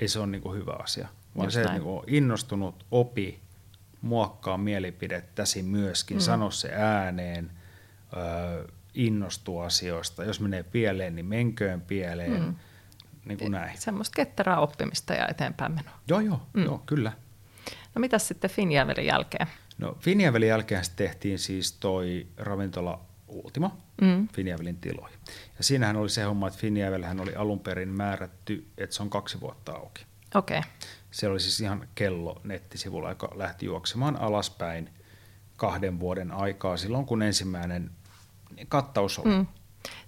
[0.00, 1.08] ei se ole niinku hyvä asia.
[1.36, 3.40] Vaan Just se, että niinku on innostunut, opi,
[4.02, 6.20] muokkaa mielipidettäsi myöskin, mm.
[6.20, 7.50] sano se ääneen,
[8.16, 10.24] ö, innostuu asioista.
[10.24, 12.42] Jos menee pieleen, niin menköön pieleen.
[12.42, 12.54] Mm.
[13.24, 13.78] Niin kuin näin.
[13.78, 15.98] Semmoista ketterää oppimista ja eteenpäin menoa.
[16.08, 16.64] Joo, joo, mm.
[16.64, 17.12] joo, kyllä.
[17.94, 19.46] No mitäs sitten Finjävelin jälkeen?
[19.78, 24.28] No Finjävelin jälkeen tehtiin siis toi ravintola Ultima, Mm.
[24.28, 25.18] Finjävelin tiloihin.
[25.58, 29.40] Ja siinähän oli se homma, että Finjävelhän oli alun perin määrätty, että se on kaksi
[29.40, 30.06] vuotta auki.
[30.34, 30.70] Okei, okay.
[31.10, 34.90] Se oli siis ihan kello nettisivulla, joka lähti juoksemaan alaspäin
[35.56, 37.90] kahden vuoden aikaa silloin, kun ensimmäinen
[38.68, 39.34] kattaus oli.
[39.34, 39.46] mm.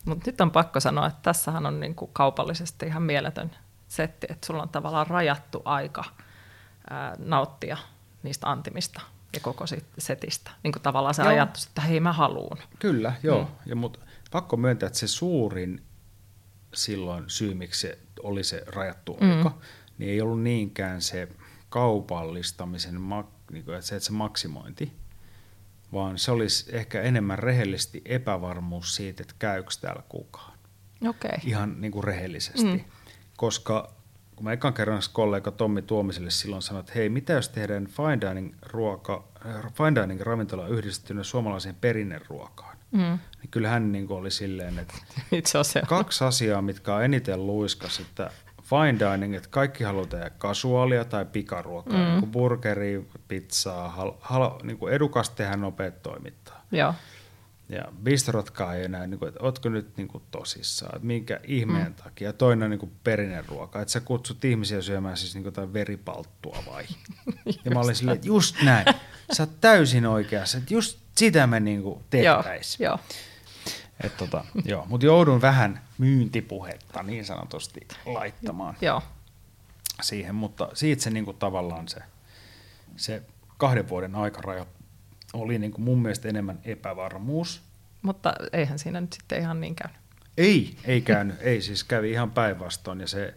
[0.05, 3.51] mutta nyt on pakko sanoa, että tässähän on niinku kaupallisesti ihan mieletön
[3.89, 6.05] setti, että sulla on tavallaan rajattu aika
[6.91, 7.77] ää, nauttia
[8.23, 9.01] niistä antimista
[9.35, 10.51] ja koko sit- setistä.
[10.63, 11.31] Niin kuin tavallaan se Joo.
[11.31, 12.57] ajatus, että hei mä haluun.
[12.79, 13.45] Kyllä, joo.
[13.45, 13.51] Mm.
[13.67, 15.83] Ja mut, pakko myöntää, että se suurin
[16.75, 19.37] silloin syy, miksi se oli se rajattu Mm.
[19.39, 19.59] aika,
[19.99, 21.29] niin ei ollut niinkään se
[21.69, 22.95] kaupallistamisen,
[23.53, 24.93] niin kuin, että se, että se maksimointi,
[25.93, 30.59] vaan se olisi ehkä enemmän rehellisesti epävarmuus siitä, että käykö täällä kukaan.
[31.09, 31.31] Okei.
[31.31, 31.39] Okay.
[31.45, 32.65] Ihan niin kuin rehellisesti.
[32.65, 32.81] Mm.
[33.37, 33.93] Koska
[34.41, 38.19] kun mä ekan kerran kollega Tommi Tuomiselle silloin sanoin, että hei, mitä jos tehdään fine
[38.21, 42.77] dining, ruoka, äh, fine dining ravintola yhdistettynä suomalaiseen perinneruokaan?
[42.91, 43.01] Mm.
[43.01, 44.95] Niin kyllä hän niin oli silleen, että
[45.59, 45.83] on se.
[45.87, 48.31] kaksi asiaa, mitkä on eniten luiskas, että
[48.63, 52.21] fine dining, että kaikki haluaa tehdä kasuaalia tai pikaruokaa, Mm.
[52.21, 56.65] niin burgeri, pizzaa, hal, hal, niin edukas tehdä nopeat toimittaa.
[56.73, 56.95] Joo.
[57.71, 61.87] Ja bistrotkaan ei enää, niin kuin, että ootko nyt niin kuin tosissaan, että minkä ihmeen
[61.87, 61.95] mm.
[61.95, 62.33] takia.
[62.33, 66.59] Toinen on niin kuin perinneruoka, että sä kutsut ihmisiä syömään siis niin kuin jotain veripalttua
[66.67, 66.85] vai.
[67.65, 68.87] ja mä olin silleen, että just näin,
[69.33, 72.43] sä oot täysin oikeassa, että just sitä me niin kuin Joo.
[72.43, 72.85] tehtäisiin.
[72.85, 72.99] Joo.
[74.01, 79.03] Et tota, joo, mutta joudun vähän myyntipuhetta niin sanotusti laittamaan Joo.
[80.03, 82.03] siihen, mutta siitä se niinku tavallaan se,
[82.97, 83.23] se
[83.57, 84.67] kahden vuoden aikaraja
[85.33, 87.63] oli niinku mun mielestä enemmän epävarmuus.
[88.03, 90.01] Mutta eihän siinä nyt sitten ihan niin käynyt.
[90.37, 93.35] Ei, ei käynyt, ei siis kävi ihan päinvastoin ja se,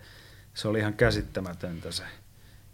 [0.54, 2.04] se oli ihan käsittämätöntä se,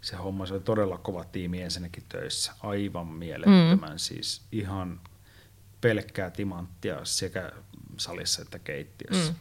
[0.00, 0.46] se homma.
[0.46, 3.98] Se oli todella kova tiimi ensinnäkin töissä, aivan mielettömän, mm.
[3.98, 5.00] siis ihan
[5.80, 7.52] pelkkää timanttia sekä
[7.96, 9.32] salissa että keittiössä.
[9.32, 9.38] Mm.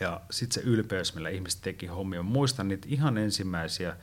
[0.00, 2.22] Ja sitten se ylpeys, millä ihmiset teki hommia.
[2.22, 3.96] Muistan niitä ihan ensimmäisiä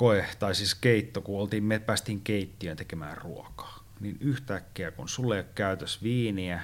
[0.00, 3.84] koe, tai siis keitto, kun oltiin, me päästiin keittiöön tekemään ruokaa.
[4.00, 6.62] Niin yhtäkkiä, kun sulle ei ole käytössä viiniä,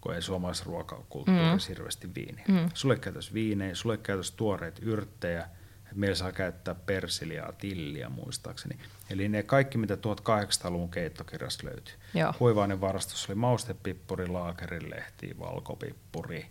[0.00, 1.74] kun ei suomalaisessa ruokakulttuurissa mm.
[1.74, 2.44] hirveästi viiniä.
[2.48, 2.70] Mm.
[2.74, 8.78] Sulle käytössä viinejä, sulle käytössä tuoreita yrttejä, että meillä saa käyttää persiliaa, tilliä muistaakseni.
[9.10, 11.94] Eli ne kaikki, mitä 1800-luvun keittokirjasta löytyy.
[12.14, 12.32] Joo.
[12.38, 16.46] Kuivainen varastus oli maustepippuri, laakerilehti, valkopippuri,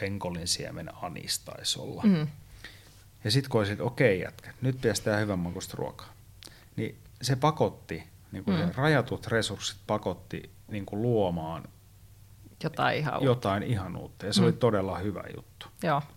[0.00, 2.02] fenkolin siemen anis taisi olla.
[2.02, 2.26] Mm.
[3.26, 6.12] Ja sitten kun olisin, okei jätkä, nyt pitäisi tehdä hyvän makuista ruokaa.
[6.76, 8.70] Niin se pakotti, niin kuin Mm.
[8.76, 11.64] rajatut resurssit pakotti niin kuin luomaan
[12.62, 13.24] Jotain ihan uutta.
[13.26, 14.26] jotain ihan uutta.
[14.26, 14.44] Ja se Mm.
[14.44, 15.66] oli todella hyvä juttu.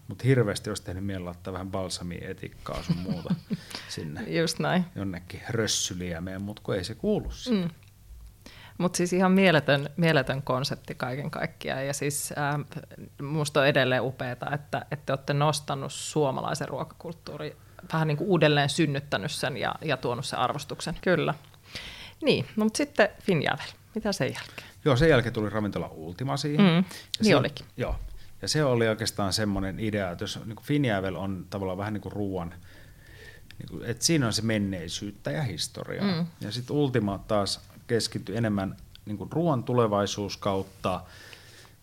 [0.08, 3.36] Mutta hirveästi olisi tehnyt mieli laittaa vähän balsamia, etikkaa sun muuta
[3.90, 4.86] sinne just näin.
[4.96, 7.66] jonnekin rössyliemeen, mutta kun ei se kuulu sinne.
[7.68, 7.72] Mm.
[8.80, 11.88] Mutta siis ihan mieletön, mieletön konsepti kaiken kaikkiaan.
[11.88, 12.56] Ja siis äh,
[13.22, 14.58] musta on edelleen upeaa, että,
[14.92, 17.54] että te olette nostanut suomalaisen ruokakulttuurin,
[17.94, 20.96] vähän niin kuin uudelleen synnyttänyt sen ja, ja tuonut sen arvostuksen.
[21.02, 21.34] Kyllä.
[22.22, 23.68] Niin, no, mutta sitten Finjävel.
[23.96, 24.68] Mitä sen jälkeen?
[24.86, 26.66] Joo, sen jälkeen tuli ravintola Ultima siihen.
[26.66, 26.84] Mm, Ja
[27.20, 27.66] niin se, olikin.
[27.78, 27.96] Joo.
[28.42, 32.12] Ja se oli oikeastaan semmoinen idea, että jos niin Finjävel on tavallaan vähän niin kuin
[32.12, 32.54] ruoan,
[33.60, 36.06] niin kuin, että siinä on se menneisyyttä ja historiaa.
[36.06, 36.28] Mm.
[36.42, 41.02] Ja sitten Ultima taas keskittyi enemmän niin kuin ruoan tulevaisuus kautta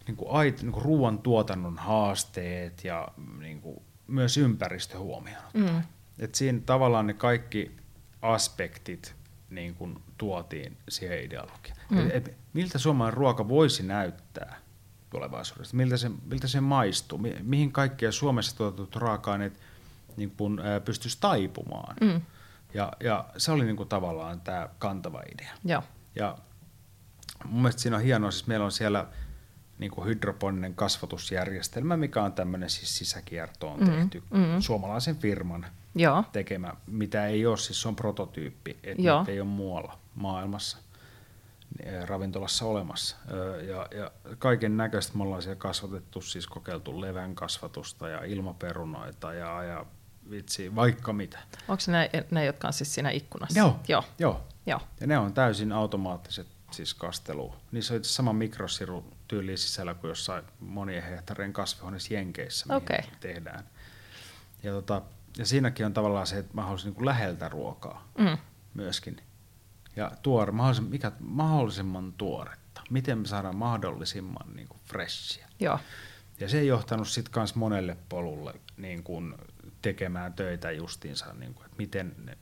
[0.07, 5.45] niin kuin, ait, niin kuin ruoantuotannon haasteet ja niin kuin, myös ympäristö huomioon.
[5.55, 5.83] Mm.
[6.19, 7.77] Et siinä tavallaan ne kaikki
[8.23, 9.15] aspektit
[9.51, 11.79] niin kuin, tuotiin siihen ideologiaan.
[11.91, 11.99] Mm.
[11.99, 14.57] Et, et, miltä suomalainen ruoka voisi näyttää
[15.11, 15.77] tulevaisuudessa?
[15.77, 17.19] Miltä se, miltä se maistuu?
[17.19, 19.61] Mi, mihin kaikkea Suomessa tuotetut raaka-aineet
[20.17, 21.97] niin kuin, pystyisi taipumaan?
[22.01, 22.21] Mm.
[22.75, 25.53] Ja, ja se oli niin kuin, tavallaan tämä kantava idea.
[25.65, 25.83] Joo.
[26.17, 26.39] Ja
[27.45, 29.07] mun mielestä siinä on hienoa, siis meillä on siellä
[29.79, 34.61] niin kuin hydroponinen kasvatusjärjestelmä, mikä on tämmöinen siis sisäkiertoon mm, tehty mm.
[34.61, 36.25] suomalaisen firman Joo.
[36.33, 40.79] tekemä, mitä ei ole, siis se on prototyyppi, että ei ole muualla maailmassa
[42.07, 43.17] ravintolassa olemassa.
[43.69, 49.63] Ja, ja kaiken näköistä me ollaan siellä kasvatettu, siis kokeiltu levän kasvatusta ja ilmaperunoita ja,
[49.63, 49.87] ja
[50.31, 51.39] vitsi, vaikka mitä.
[51.69, 53.59] Onko ne, ne jotka on siis siinä ikkunassa?
[53.59, 54.05] Joo, joo.
[54.19, 54.43] joo.
[54.67, 54.81] Joo.
[55.01, 57.55] Ja ne on täysin automaattiset siis kastelu.
[57.73, 62.99] Niissä on sama mikrosiru tyyli sisällä kuin jossain monien hehtaarien kasvihuoneessa Jenkeissä, okay.
[63.21, 63.65] tehdään.
[64.63, 65.03] Ja, tota,
[65.39, 68.39] ja siinäkin on tavallaan se, että mä haluaisin niin läheltä ruokaa mm.
[68.75, 69.17] myöskin.
[69.97, 72.83] Ja tuore, mahdollisimman, mikä, mahdollisimman tuoretta.
[72.91, 75.47] Miten me saadaan mahdollisimman niin kuin freshia.
[75.61, 75.79] Joo.
[76.41, 79.35] Ja se ei johtanut sitten myös monelle polulle niin kuin
[79.83, 82.39] tekemään töitä justiinsa, niin kuin, että miten ne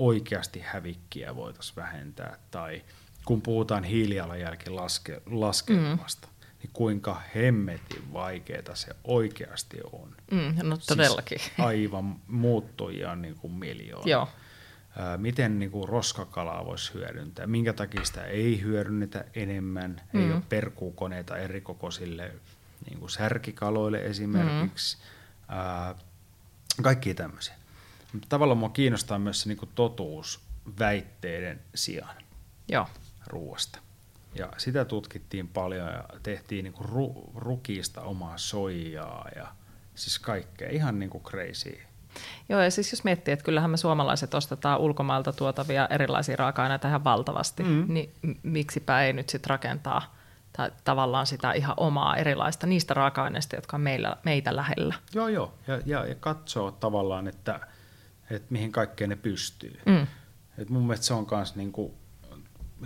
[0.00, 2.82] oikeasti hävikkiä voitaisiin vähentää tai–
[3.24, 6.46] kun puhutaan hiilijalanjälki laske, laskelmasta, mm.
[6.62, 10.16] niin kuinka hemmetin vaikeaa se oikeasti on.
[10.30, 11.38] Mm, no siis todellakin.
[11.38, 14.04] Siis aivan muuttujia niin kuin miljoona.
[14.06, 14.28] Joo.
[15.16, 20.20] Miten niin kuin roskakalaa voisi hyödyntää, minkä takia sitä ei hyödynnetä enemmän, mm.
[20.20, 22.32] ei ole perkuukoneita eri kokoisille
[22.88, 24.98] niin kuin särkikaloille esimerkiksi,
[25.48, 26.82] mm.
[26.82, 27.54] kaikki tämmöisiä.
[28.12, 30.40] Mutta tavallaan minua kiinnostaa myös se niin kuin totuus
[30.78, 32.16] väitteiden sijaan.
[32.68, 32.86] Joo
[33.26, 33.78] ruoasta.
[34.34, 39.46] Ja sitä tutkittiin paljon ja tehtiin niin kuin ru, rukiista omaa soijaa ja
[39.94, 41.78] siis kaikkea ihan niin kuin crazy.
[42.48, 47.04] Joo, ja siis jos miettii, että kyllähän me suomalaiset ostetaan ulkomailta tuotavia erilaisia raaka-aineita ihan
[47.04, 47.84] valtavasti, mm.
[47.88, 50.14] niin miksipä ei nyt sitten rakentaa
[50.52, 54.94] tai tavallaan sitä ihan omaa erilaista niistä raaka-aineista, jotka on meillä, meitä lähellä.
[55.14, 57.60] Joo, joo, ja, ja, ja katsoo tavallaan, että,
[58.30, 59.80] että mihin kaikkeen ne pystyy.
[59.86, 60.06] Mm.
[60.58, 61.94] Et mun mielestä se on myös niinku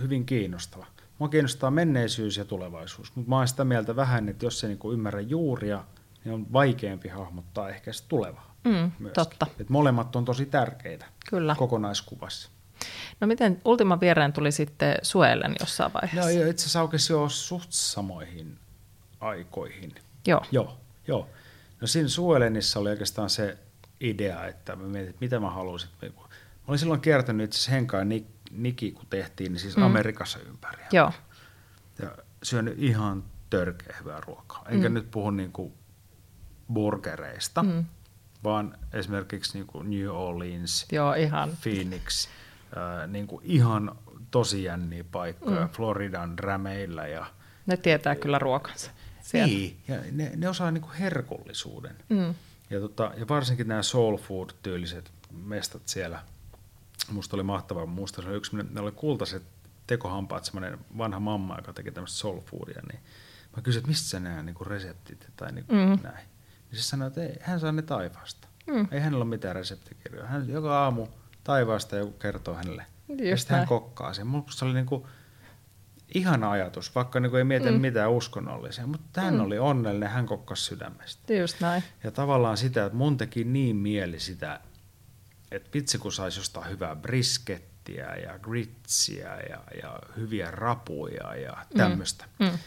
[0.01, 0.85] hyvin kiinnostava.
[1.19, 4.91] Mua kiinnostaa menneisyys ja tulevaisuus, mutta mä oon sitä mieltä vähän, että jos se niinku
[4.91, 5.83] ymmärrä juuria,
[6.23, 8.55] niin on vaikeampi hahmottaa ehkä se tulevaa.
[8.63, 9.47] Mm, totta.
[9.59, 11.55] Et molemmat on tosi tärkeitä Kyllä.
[11.55, 12.49] kokonaiskuvassa.
[13.19, 16.31] No miten Ultima viereen tuli sitten Suellen jossain vaiheessa?
[16.31, 18.59] No itse asiassa aukesi jo suht samoihin
[19.19, 19.95] aikoihin.
[20.27, 20.41] Joo.
[20.51, 20.77] Joo,
[21.07, 21.29] joo.
[21.81, 23.57] No siinä Suelenissa oli oikeastaan se
[23.99, 25.89] idea, että mä mietin, että mitä mä haluaisin.
[26.01, 26.09] Mä
[26.67, 29.83] olin silloin kiertänyt itse asiassa Henkaan Nick Niki, kun tehtiin, niin siis mm.
[29.83, 30.83] Amerikassa ympäri.
[30.91, 31.11] Joo.
[32.01, 34.65] Ja syönyt ihan törkeä hyvää ruokaa.
[34.69, 34.93] Enkä mm.
[34.93, 35.73] nyt puhu niin kuin
[36.73, 37.85] burgereista, mm.
[38.43, 41.49] vaan esimerkiksi niin kuin New Orleans, Joo, ihan.
[41.63, 42.27] Phoenix,
[42.77, 43.95] äh, niin kuin ihan
[44.31, 45.69] tosi jänniä paikkoja, mm.
[45.69, 47.07] Floridan rämeillä.
[47.07, 47.25] Ja,
[47.65, 48.91] ne tietää kyllä ruokansa.
[49.21, 49.47] Siellä.
[49.47, 51.95] Niin, ja ne, ne osaa niin kuin herkullisuuden.
[52.09, 52.35] Mm.
[52.69, 56.19] Ja, tota, ja varsinkin nämä soul food-tyyliset mestat siellä–
[57.11, 57.85] musta oli mahtavaa.
[57.85, 59.43] Musta se oli yksi, ne oli kultaiset
[59.87, 62.99] tekohampaat, semmoinen vanha mamma, joka teki tämmöistä soul foodia, niin
[63.55, 65.99] mä kysyin, että mistä sä nämä niin reseptit tai niin mm.
[66.03, 66.27] näin.
[66.71, 68.47] Niin se sanoi, että ei, hän saa ne taivaasta.
[68.67, 68.87] Mm.
[68.91, 70.27] Ei hänellä ole mitään reseptikirjoja.
[70.27, 71.07] Hän joka aamu
[71.43, 72.85] taivaasta joku kertoo hänelle.
[73.09, 74.27] Just ja sitten hän kokkaa sen.
[74.27, 75.03] Musta se oli niin kuin
[76.13, 77.81] ihana ajatus, vaikka niin kuin ei mieti mm.
[77.81, 79.39] mitään uskonnollisia, mutta hän mm.
[79.39, 81.33] oli onnellinen, hän kokkasi sydämestä.
[81.33, 81.83] Just näin.
[82.03, 84.59] Ja tavallaan sitä, että mun teki niin mieli sitä
[85.51, 92.25] että vitsi kun saisi jostain hyvää briskettiä ja gritsiä ja, ja hyviä rapuja ja tämmöistä.
[92.39, 92.45] Mm.
[92.45, 92.57] Mm.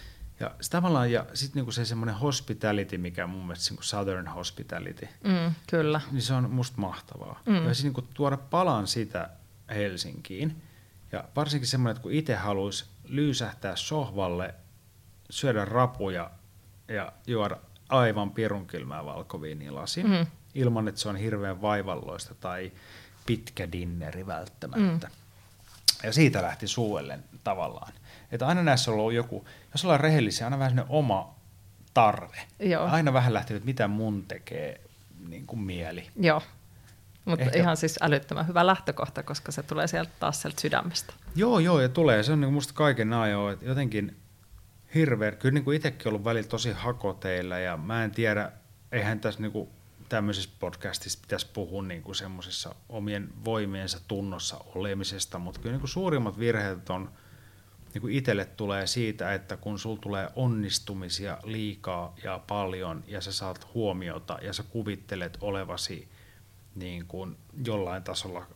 [0.40, 5.08] Ja tavallaan, ja sitten niinku se semmoinen hospitality, mikä on mun mielestä niinku Southern hospitality.
[5.24, 6.00] Mm, kyllä.
[6.12, 7.40] Niin se on musta mahtavaa.
[7.46, 7.54] Mm.
[7.54, 9.30] Ja siis niinku tuoda palan sitä
[9.74, 10.62] Helsinkiin.
[11.12, 14.54] Ja varsinkin semmoinen, että kun itse haluaisi lyysähtää sohvalle,
[15.30, 16.30] syödä rapuja
[16.88, 17.56] ja juoda
[17.88, 22.72] aivan pirun kylmää valkoviinilasin, mm ilman, että se on hirveän vaivalloista tai
[23.26, 25.06] pitkä dinneri välttämättä.
[25.06, 25.12] Mm.
[26.02, 27.92] Ja siitä lähti suuellen tavallaan.
[28.32, 31.34] Että aina näissä on ollut joku, jos ollaan rehellisiä, aina vähän oma
[31.94, 32.40] tarve.
[32.58, 32.86] Joo.
[32.86, 34.80] Aina vähän lähti, että mitä mun tekee
[35.28, 36.06] niin kuin mieli.
[36.20, 36.42] Joo.
[37.24, 41.14] Mutta ihan siis älyttömän hyvä lähtökohta, koska se tulee sieltä taas sieltä sydämestä.
[41.38, 42.22] Joo, joo, ja tulee.
[42.22, 44.16] Se on niin musta kaiken ajoa, että jotenkin
[44.94, 48.52] hirveä, kyllä niin kuin itsekin ollut välillä tosi hakoteilla, ja mä en tiedä,
[48.92, 49.68] eihän tässä niin kuin
[50.08, 55.90] tämmöisessä podcastissa pitäisi puhua niin kuin semmoisessa omien voimiensa tunnossa olemisesta, mutta kyllä niin kuin
[55.90, 57.12] suurimmat virheet on
[57.94, 63.32] niin kuin itselle tulee siitä, että kun sul tulee onnistumisia liikaa ja paljon ja sä
[63.32, 66.08] saat huomiota ja sä kuvittelet olevasi
[66.74, 68.46] niin kuin jollain tasolla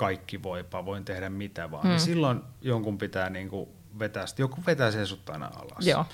[0.00, 1.88] kaikki voipa, voin tehdä mitä vaan, mm.
[1.88, 5.86] niin silloin jonkun pitää niin kuin vetää, joku vetää sen sut aina alas.
[5.86, 6.06] Joo.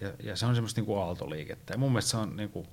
[0.00, 1.74] Ja, ja se on semmoista niin kuin aaltoliikettä.
[1.74, 2.66] Ja mun mielestä se on niin kuin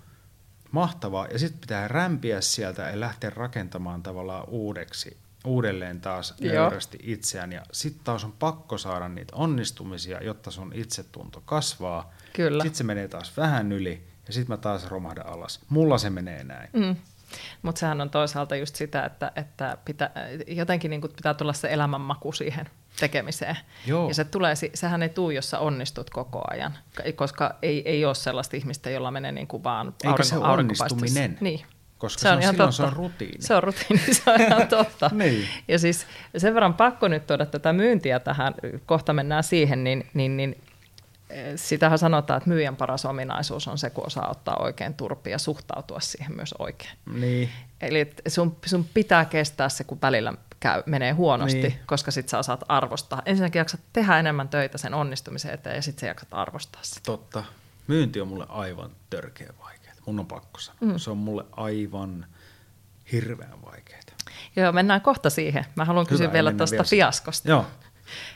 [0.72, 1.28] mahtavaa.
[1.28, 7.52] Ja sitten pitää rämpiä sieltä ja lähteä rakentamaan tavallaan uudeksi, uudelleen taas nöyrästi itseään.
[7.52, 12.14] Ja sitten taas on pakko saada niitä onnistumisia, jotta sun itsetunto kasvaa.
[12.34, 12.64] Kyllä.
[12.64, 15.60] Sitten se menee taas vähän yli ja sitten mä taas romahdan alas.
[15.70, 16.70] Mulla se menee näin.
[16.74, 16.96] Mm.
[17.62, 20.12] Mutta sehän on toisaalta just sitä, että, että pitää,
[20.48, 22.70] jotenkin niin pitää tulla se elämänmaku siihen
[23.00, 23.58] tekemiseen.
[23.86, 24.08] Joo.
[24.08, 26.78] Ja se tulee, sehän ei tule, jos sä onnistut koko ajan,
[27.16, 31.38] koska ei, ei ole sellaista ihmistä, jolla menee niin kuin vaan Eikä se onnistuminen.
[31.42, 31.66] Niin.
[31.98, 32.76] Koska se on, se on, silloin totta.
[32.76, 33.42] se on rutiini.
[33.42, 35.10] Se on rutiini, se on ihan totta.
[35.24, 35.48] niin.
[35.68, 36.08] Ja siis
[36.38, 38.54] sen verran pakko nyt tuoda tätä myyntiä tähän,
[38.86, 40.62] kohta mennään siihen, niin, niin, niin
[41.56, 46.00] sitähän sanotaan, että myyjän paras ominaisuus on se, kun osaa ottaa oikein turpia ja suhtautua
[46.00, 46.92] siihen myös oikein.
[47.14, 47.50] Niin.
[47.82, 51.80] Eli sun, sun pitää kestää se, kun välillä käy, menee huonosti, niin.
[51.86, 53.22] koska sit sä osaat arvostaa.
[53.26, 57.00] Ensinnäkin jaksat tehdä enemmän töitä sen onnistumisen eteen ja sitten sä jaksat arvostaa sitä.
[57.04, 57.44] Totta.
[57.88, 59.96] Myynti on mulle aivan törkeä vaikeaa.
[60.06, 60.80] Mun on pakko sanoa.
[60.82, 60.98] Mm.
[60.98, 62.26] Se on mulle aivan
[63.12, 64.02] hirveän vaikeaa.
[64.56, 65.66] Joo, mennään kohta siihen.
[65.76, 67.50] Mä haluan kysyä Hyvä, vielä tuosta fiaskosta.
[67.50, 67.66] Joo.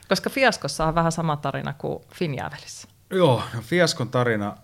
[0.10, 2.88] Koska fiaskossa on vähän sama tarina kuin Finjäävelissä.
[3.10, 4.58] Joo, no fiaskon tarina,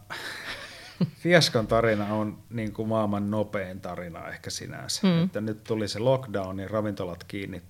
[1.23, 5.07] fiaskon tarina on niin kuin maailman nopein tarina ehkä sinänsä.
[5.07, 5.23] Hmm.
[5.23, 7.61] Että nyt tuli se lockdown, niin ravintolat kiinni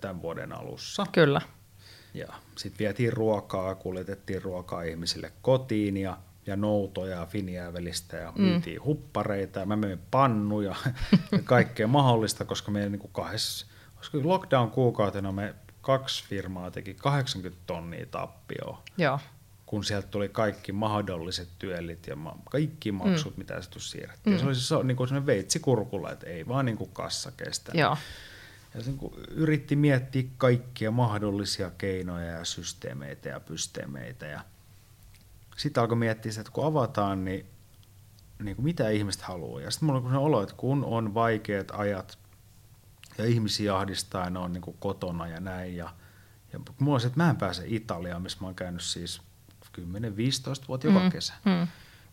[0.00, 1.06] tämän vuoden alussa.
[1.12, 1.40] Kyllä.
[2.14, 2.26] Ja
[2.56, 8.42] sitten vietiin ruokaa, kuljetettiin ruokaa ihmisille kotiin ja, ja noutoja Finjäävelistä ja mm.
[8.42, 10.74] myytiin huppareita ja mä myin pannuja
[11.32, 13.66] ja kaikkea mahdollista, koska meillä niin kuin kahdessa,
[14.22, 18.82] lockdown kuukautena me kaksi firmaa teki 80 tonnia tappioa.
[18.96, 19.20] Joo.
[19.66, 23.40] Kun sieltä tuli kaikki mahdolliset työllit ja ma- kaikki maksut, mm.
[23.40, 24.36] mitä se siirrettiin.
[24.36, 24.40] Mm.
[24.40, 27.72] Se oli se, niin kuin sellainen veitsi kurkulla, että ei vaan niin kuin kassa kestä.
[27.74, 27.96] Joo.
[28.74, 34.26] Ja se niin yritti miettiä kaikkia mahdollisia keinoja ja systeemeitä ja pysteemeitä.
[34.26, 34.40] Ja
[35.56, 37.46] sitten alkoi miettiä että kun avataan, niin,
[38.42, 39.60] niin kuin mitä ihmiset haluaa.
[39.60, 42.17] Ja sitten mulla on olo, että kun on vaikeat ajat,
[43.18, 45.76] ja ihmisiä ahdistaa ja ne on niin kuin kotona ja näin.
[45.76, 45.94] Ja,
[46.52, 49.20] ja mulla on se, että mä en pääse Italiaan, missä mä oon käynyt siis
[49.78, 49.82] 10-15
[50.68, 51.10] vuotta joka mm.
[51.10, 51.34] kesä.
[51.44, 51.68] Mm.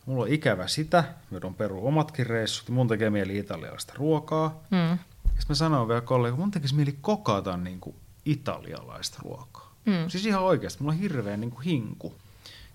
[0.06, 4.60] Mulla on ikävä sitä, joudun peru omatkin reissut, mun tekee mieli italialaista ruokaa.
[4.70, 4.98] Mm.
[5.24, 9.74] Sitten mä sanoin vielä kollega, mun tekisi mieli kokata niin kuin italialaista ruokaa.
[9.84, 10.08] Mm.
[10.08, 12.14] Siis ihan oikeasti, mulla on hirveä niin kuin hinku.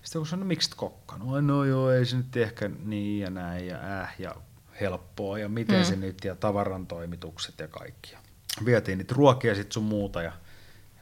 [0.02, 1.28] Sitten kun sanoi, no miksi et kokkanut?
[1.28, 4.34] No, no joo, ei se nyt ehkä niin ja näin ja äh ja
[4.80, 5.84] helppoa ja miten mm.
[5.84, 8.18] se nyt ja tavaran toimitukset ja kaikkia.
[8.64, 10.32] Vietiin niitä ruokia sitten sun muuta ja,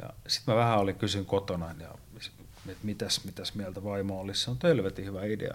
[0.03, 1.94] ja sitten mä vähän olin kysyn kotona, ja,
[2.68, 4.44] että mitäs, mitäs mieltä vaimo olisi.
[4.44, 5.55] Se on tölvetin hyvä idea.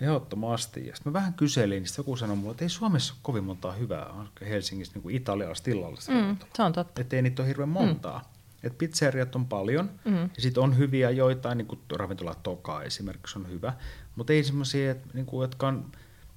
[0.00, 0.86] Ehdottomasti.
[0.86, 3.72] Ja sitten mä vähän kyselin, niin joku sanoi mulle, että ei Suomessa ole kovin montaa
[3.72, 6.12] hyvää Helsingissä niin kuin italialaista illallista.
[6.12, 7.00] Mm, se on totta.
[7.00, 8.18] Että ei niitä ole hirveän montaa.
[8.18, 8.36] Mm.
[8.62, 10.16] Et pizzeriat on paljon, mm.
[10.16, 13.72] ja sitten on hyviä joitain, niin kuin ravintola Toka esimerkiksi on hyvä,
[14.16, 15.92] mutta ei semmoisia, niin kuin, jotka on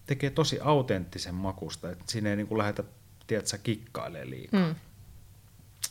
[0.06, 2.84] tekee tosi autenttisen makusta, että siinä ei niin kuin lähdetä,
[3.28, 4.68] tiedätkö, kikkailemaan liikaa.
[4.68, 4.76] Mm.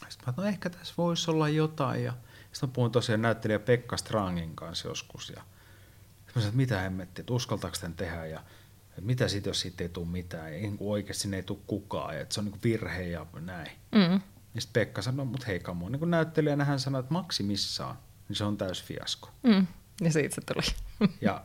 [0.08, 2.04] Sitten mä no ehkä tässä voisi olla jotain.
[2.04, 2.12] Ja
[2.52, 5.28] sitten mä puhuin tosiaan näyttelijä Pekka Strangin kanssa joskus.
[5.30, 8.42] Ja sitten mä sanoin, että mitä hemmettiä, että uskaltaako tämän tehdä ja
[8.88, 10.52] että mitä sitten, jos siitä ei tule mitään.
[10.54, 13.70] Ja niin oikeasti sinne ei tule kukaan ja että se on niin virhe ja näin.
[13.92, 14.20] Mm.
[14.54, 17.96] Ja sitten Pekka sanoi, mutta hei kamo, niin kuin näyttelijänä hän sanoi, että maksimissaan,
[18.28, 19.30] niin se on täys fiasko.
[19.42, 19.66] Mm.
[20.00, 21.08] Ja siitä se tuli.
[21.20, 21.44] ja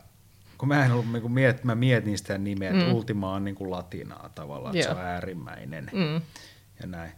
[0.58, 2.92] kun mä en ollut niin miet, mä mietin sitä nimeä, että mm.
[2.92, 6.22] Ultima on niin kuin latinaa tavallaan, että se on äärimmäinen mm.
[6.80, 7.12] ja näin.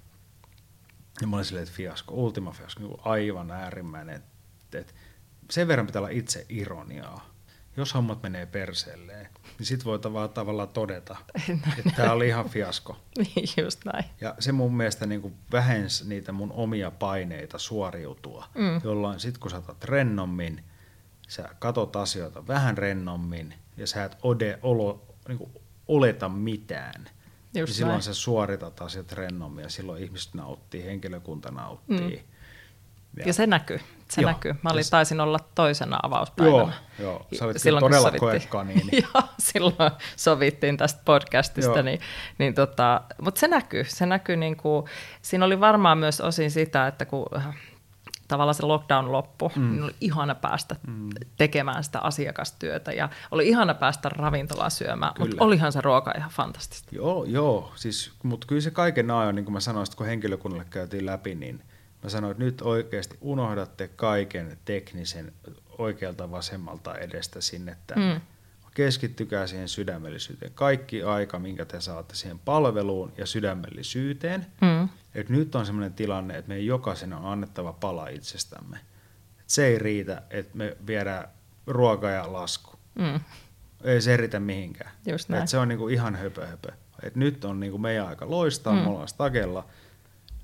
[1.21, 4.17] Ja mä olin silleen, että fiasko, Ultima fiasko, niin aivan äärimmäinen.
[4.17, 4.93] Että, että
[5.51, 7.31] sen verran pitää olla itse ironiaa.
[7.77, 11.17] Jos hommat menee perseelleen, niin sit voi tavallaan, tavallaan todeta,
[11.79, 12.97] että tämä oli ihan fiasko.
[13.19, 14.05] niin, just näin.
[14.21, 18.81] Ja se mun mielestä niin kuin vähensi niitä mun omia paineita suoriutua, mm.
[18.85, 20.65] jolloin sit kun sä otat rennommin–
[21.29, 25.51] sä katot asioita vähän rennommin ja sä et ode, olo, niin kuin
[25.89, 27.11] oleta mitään.
[27.57, 28.03] Just niin silloin näin.
[28.03, 31.99] sä suoritat asiat rennommin ja silloin ihmiset nauttii, henkilökunta nauttii.
[32.01, 32.37] Mm.
[33.17, 33.81] Ja, ja se näkyy.
[34.11, 34.31] Se joo.
[34.31, 34.55] näkyy.
[34.63, 36.57] Mä olin, taisin olla toisena avauspäivänä.
[36.59, 37.27] Joo, joo.
[37.39, 38.91] Sä olit silloin, todella koekaniini.
[39.15, 41.83] joo, silloin sovittiin tästä podcastista.
[41.83, 42.01] Niin,
[42.39, 43.85] niin tota, mutta se näkyy.
[43.85, 44.87] Se näkyy niin kuin,
[45.23, 47.27] siinä oli varmaan myös osin sitä, että kun
[48.29, 49.71] tavallaan se lockdown loppu, mm.
[49.71, 51.11] niin oli ihana päästä mm.
[51.37, 56.97] tekemään sitä asiakastyötä ja oli ihana päästä ravintolaan syömään, mutta olihan se ruoka ihan fantastista.
[56.97, 57.73] Joo, joo.
[57.75, 61.63] Siis, mutta kyllä se kaiken ajan, niin kuin mä sanoin, kun henkilökunnalle käytiin läpi, niin
[62.07, 65.33] Mä sanoin, että nyt oikeasti unohdatte kaiken teknisen
[65.79, 68.15] oikealta vasemmalta edestä sinne tänne.
[68.15, 68.21] Mm.
[68.75, 70.53] Keskittykää siihen sydämellisyyteen.
[70.55, 74.47] Kaikki aika, minkä te saatte siihen palveluun ja sydämellisyyteen.
[74.61, 74.89] Mm.
[75.17, 78.79] Et nyt on sellainen tilanne, että meidän jokaisen on annettava pala itsestämme.
[79.41, 81.29] Et se ei riitä, että me viedään
[81.67, 82.77] ruoka ja lasku.
[82.95, 83.21] Mm.
[83.85, 84.91] Ei se riitä mihinkään.
[85.07, 85.43] Just näin.
[85.43, 86.73] Et se on niinku ihan höpö, höpö.
[87.03, 88.79] Et nyt on niinku meidän aika loistaa, mm.
[88.79, 89.67] me ollaan stakella,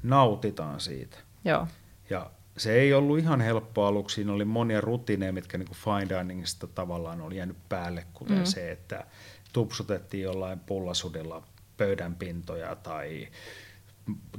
[0.02, 1.18] nautitaan siitä.
[1.44, 1.66] Joo.
[2.10, 6.66] Ja se ei ollut ihan helppo aluksi, siinä oli monia rutiineja, mitkä niin fine diningista
[6.66, 8.44] tavallaan oli jäänyt päälle, kuten mm.
[8.44, 9.06] se, että
[9.52, 11.42] tupsutettiin jollain pullasudella
[11.76, 13.28] pöydän pintoja tai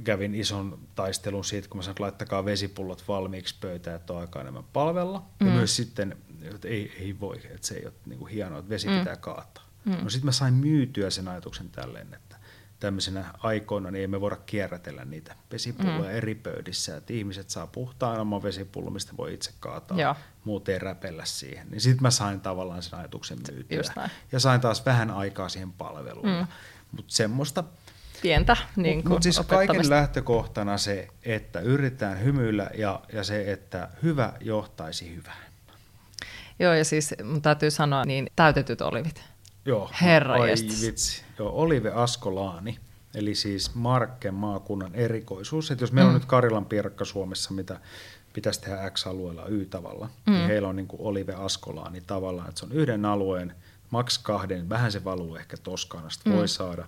[0.04, 4.40] kävin ison taistelun siitä, kun mä sanoin, että laittakaa vesipullot valmiiksi pöytään, että on aika
[4.40, 5.22] enemmän palvella.
[5.40, 5.46] Mm.
[5.46, 8.68] Ja myös sitten, että ei, ei voi, että se ei ole niin kuin hienoa, että
[8.68, 8.98] vesi mm.
[8.98, 9.64] pitää kaataa.
[9.84, 9.96] Mm.
[10.02, 12.36] No sitten mä sain myytyä sen ajatuksen tälleen, että
[12.80, 16.16] tämmöisenä aikoina niin emme voida kierrätellä niitä vesipulloja mm.
[16.16, 20.16] eri pöydissä, että ihmiset saa puhtaan oman vesipullo, mistä voi itse kaataa, Joo.
[20.44, 21.70] muuten ei räpellä siihen.
[21.70, 23.82] Niin sitten mä sain tavallaan sen ajatuksen myytyä.
[24.32, 26.28] Ja sain taas vähän aikaa siihen palveluun.
[26.28, 26.46] Mm.
[26.92, 27.64] Mutta semmoista
[28.24, 33.88] pientä niin Mutta mut siis kaiken lähtökohtana se, että yritetään hymyillä ja, ja se, että
[34.02, 35.52] hyvä johtaisi hyvään.
[36.58, 39.22] Joo, ja siis mun täytyy sanoa, niin täytetyt olivit.
[39.64, 40.50] Joo, Herra ai
[40.82, 41.22] vitsi.
[41.38, 42.78] Joo, Olive Askolaani,
[43.14, 45.70] eli siis Markken maakunnan erikoisuus.
[45.70, 46.14] Että jos meillä mm.
[46.14, 47.80] on nyt Karilan piirakka Suomessa, mitä
[48.32, 50.32] pitäisi tehdä X-alueella Y-tavalla, niin mm.
[50.32, 53.54] niin heillä on niin kuin Olive Askolaani tavallaan, että se on yhden alueen,
[53.90, 56.36] maks kahden, vähän se valuu ehkä Toskanasta, mm.
[56.36, 56.86] voi saada.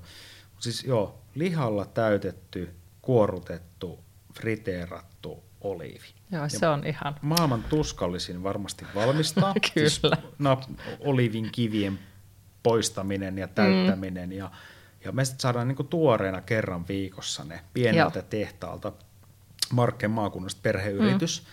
[0.59, 6.07] Siis joo, lihalla täytetty, kuorutettu, friteerattu oliivi.
[6.33, 7.15] Joo, ja se on ihan...
[7.23, 9.55] Maailman tuskallisin varmasti valmistaa.
[9.75, 9.89] Kyllä.
[9.89, 10.03] Siis,
[10.39, 10.61] no,
[11.01, 11.99] olivin kivien
[12.63, 14.29] poistaminen ja täyttäminen.
[14.29, 14.37] Mm.
[14.37, 14.51] Ja,
[15.05, 18.27] ja me saadaan niin tuoreena kerran viikossa ne pieneltä Joo.
[18.31, 18.93] tehtaalta
[19.73, 21.43] Markken maakunnasta perheyritys.
[21.43, 21.47] Mm.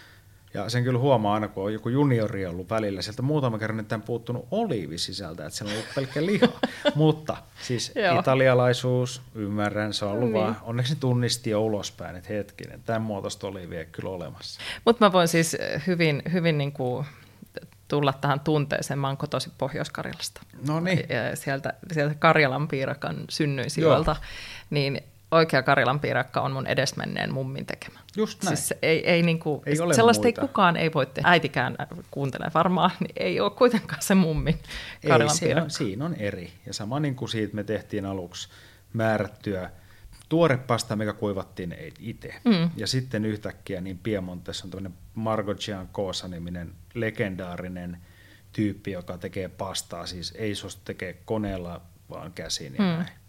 [0.53, 3.95] Ja sen kyllä huomaa aina, kun on joku juniori ollut välillä, sieltä muutama kerran että
[3.95, 6.47] on puuttunut oliivi sisältä, että siellä on ollut pelkkä liha.
[6.95, 10.41] Mutta siis italialaisuus, ymmärrän, se on ollut niin.
[10.41, 14.61] vaan, onneksi ne tunnisti jo ulospäin, että hetkinen, tämän muotoista oliivia ei kyllä olemassa.
[14.85, 17.05] Mutta mä voin siis hyvin, hyvin niin kuin
[17.87, 18.99] tulla tähän tunteeseen.
[18.99, 20.41] Mä oon kotosi Pohjois-Karjalasta.
[20.67, 20.99] No niin.
[21.33, 24.15] Sieltä, sieltä Karjalan piirakan synnyisiltä.
[24.69, 27.99] Niin oikea Karjalan piirakka on mun edesmenneen mummin tekemä.
[28.17, 28.57] Just näin.
[28.57, 30.41] Siis ei, ei, niinku, ei ole sellaista muita.
[30.41, 31.29] ei kukaan ei voi tehdä.
[31.29, 31.75] Äitikään
[32.11, 34.59] kuuntelee varmaan, niin ei ole kuitenkaan se mummin
[35.07, 35.63] Karjalan ei, piirakka.
[35.63, 36.53] On, siinä on eri.
[36.65, 38.49] Ja sama niin kuin siitä me tehtiin aluksi
[38.93, 39.69] määrättyä
[40.29, 42.33] tuorepasta, mikä kuivattiin itse.
[42.45, 42.69] Mm.
[42.75, 47.97] Ja sitten yhtäkkiä niin Piemontessa on tämmöinen Margot Giancosa-niminen legendaarinen
[48.51, 52.85] tyyppi, joka tekee pastaa, siis ei suostu tekee koneella, vaan käsin ja mm.
[52.85, 53.22] näin.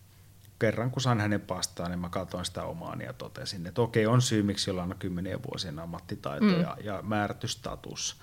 [0.64, 4.22] Kerran kun sain hänen pastaa, niin mä katsoin sitä omaani ja totesin, että okei, on
[4.22, 6.60] syy, miksi jollain on kymmenien vuosien ammattitaito mm.
[6.60, 8.16] ja, ja määrätty status.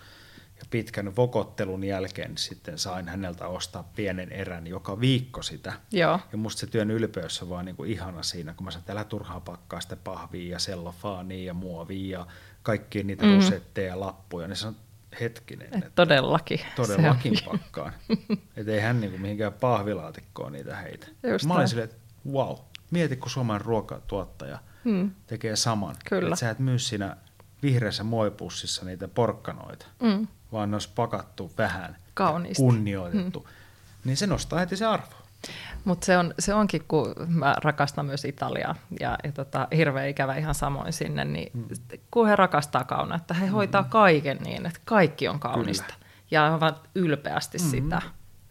[0.59, 5.73] Ja pitkän vokottelun jälkeen sitten sain häneltä ostaa pienen erän joka viikko sitä.
[5.91, 6.19] Joo.
[6.31, 9.03] Ja musta se työn ylpeys on vaan niin kuin ihana siinä, kun mä sain täällä
[9.03, 12.27] turhaa pakkaa sitä pahvia ja sellofaania ja muovia ja
[12.63, 13.35] kaikkia niitä mm.
[13.35, 14.47] rusetteja ja lappuja.
[14.47, 14.75] Niin se on
[15.19, 15.83] hetkinen.
[15.83, 16.59] Et todellakin.
[16.75, 17.93] Todellakin pakkaan.
[18.57, 21.07] että ei hän niin kuin mihinkään pahvilaatikkoon niitä heitä.
[21.23, 22.00] Just mä olin silleen, että
[22.31, 22.57] wow,
[22.91, 25.11] mieti kun Suomen ruokatuottaja mm.
[25.27, 25.95] tekee saman.
[26.09, 26.27] Kyllä.
[26.27, 27.17] Että sä et myy siinä
[27.63, 29.85] vihreässä muovipussissa niitä porkkanoita.
[30.01, 32.63] Mm vaan ne olisi pakattu vähän Kauniisti.
[32.63, 33.45] kunnioitettu, mm.
[34.03, 35.15] niin se nostaa heti se arvo.
[35.85, 40.35] Mutta se, on, se onkin, kun mä rakastan myös Italiaa ja, ja tota, hirveän ikävä
[40.35, 41.65] ihan samoin sinne, niin mm.
[42.11, 43.89] kun he rakastaa kaunaa, että he hoitaa mm.
[43.89, 45.93] kaiken niin, että kaikki on kaunista.
[45.93, 46.05] Kyllä.
[46.31, 47.69] Ja ovat ylpeästi mm.
[47.69, 48.01] sitä.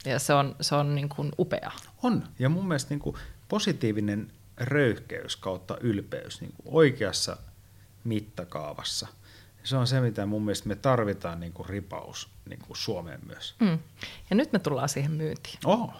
[0.04, 1.70] Ja se on, se on niin kuin upea.
[2.02, 2.24] On.
[2.38, 3.16] Ja mun mielestä niin kuin
[3.50, 7.36] positiivinen röyhkeys kautta ylpeys niin kuin oikeassa
[8.04, 9.08] mittakaavassa–
[9.64, 13.54] se on se, mitä mun mielestä me tarvitaan niin kuin ripaus niin kuin Suomeen myös.
[13.60, 13.78] Mm.
[14.30, 15.58] Ja nyt me tullaan siihen myyntiin.
[15.64, 15.92] Oh.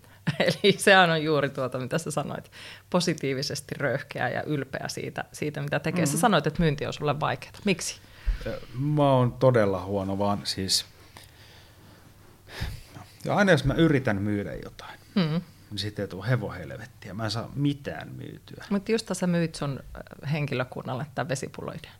[0.40, 2.52] Eli sehän on juuri tuota, mitä sä sanoit,
[2.90, 6.04] positiivisesti röyhkeä ja ylpeä siitä, siitä mitä tekee.
[6.04, 6.12] Mm-hmm.
[6.12, 7.52] Sä sanoit, että myynti on sulle vaikeaa.
[7.64, 8.00] Miksi?
[8.74, 10.86] Mä oon todella huono, vaan siis...
[13.24, 15.40] Ja aina jos mä yritän myydä jotain, mm-hmm.
[15.72, 17.14] Niin sitten ei tule hevohelvettiä.
[17.14, 18.64] Mä en saa mitään myytyä.
[18.70, 19.80] Mutta just sä myyt sun
[20.32, 21.90] henkilökunnalle tämän vesipulloiden.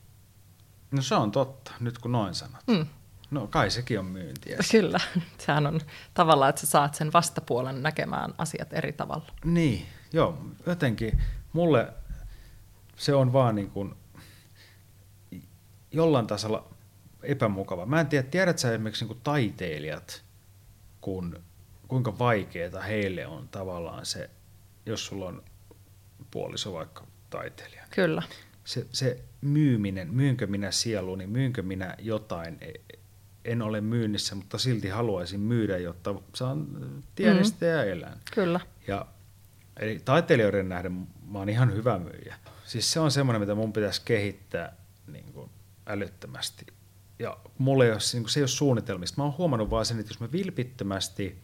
[0.90, 2.66] No se on totta, nyt kun noin sanot.
[2.66, 2.86] Mm.
[3.30, 4.58] No kai sekin on myyntiä.
[4.70, 5.00] Kyllä,
[5.46, 5.80] sehän on
[6.14, 9.32] tavallaan, että sä saat sen vastapuolen näkemään asiat eri tavalla.
[9.44, 11.92] Niin, joo, jotenkin mulle
[12.96, 13.94] se on vaan niin kuin
[15.90, 16.68] jollain tasolla
[17.22, 17.86] epämukava.
[17.86, 20.22] Mä en tiedä, tiedät sä esimerkiksi niin kuin taiteilijat,
[21.00, 21.42] kun,
[21.92, 24.30] kuinka vaikeaa heille on tavallaan se,
[24.86, 25.42] jos sulla on
[26.30, 27.84] puoliso vaikka taiteilija.
[27.90, 28.22] Kyllä
[28.64, 32.98] se, se myyminen, myynkö minä sieluuni, myynkö minä jotain, e-
[33.44, 36.66] en ole myynnissä, mutta silti haluaisin myydä, jotta saan
[37.14, 37.70] tienistä mm.
[37.72, 38.20] ja elän.
[38.34, 38.60] Kyllä.
[38.88, 39.06] Ja,
[39.80, 40.92] eli taiteilijoiden nähden
[41.26, 42.36] mä oon ihan hyvä myyjä.
[42.64, 44.76] Siis se on semmoinen, mitä mun pitäisi kehittää
[45.06, 45.50] niin kuin
[45.86, 46.66] älyttömästi.
[47.18, 49.16] Ja mulle ei ole, niin kuin se ei ole suunnitelmista.
[49.16, 51.42] Mä oon huomannut vaan sen, että jos mä vilpittömästi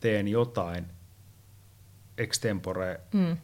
[0.00, 0.86] teen jotain
[2.18, 3.36] extempore, mm.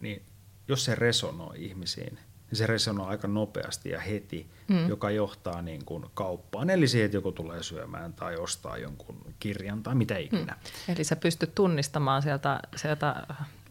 [0.00, 0.22] niin
[0.68, 2.14] jos se resonoi ihmisiin,
[2.50, 4.88] niin se resonoi aika nopeasti ja heti, mm.
[4.88, 6.70] joka johtaa niin kuin kauppaan.
[6.70, 10.52] Eli siihen, että joku tulee syömään tai ostaa jonkun kirjan tai mitä ikinä.
[10.52, 10.94] Mm.
[10.94, 13.26] Eli sä pystyt tunnistamaan sieltä, sieltä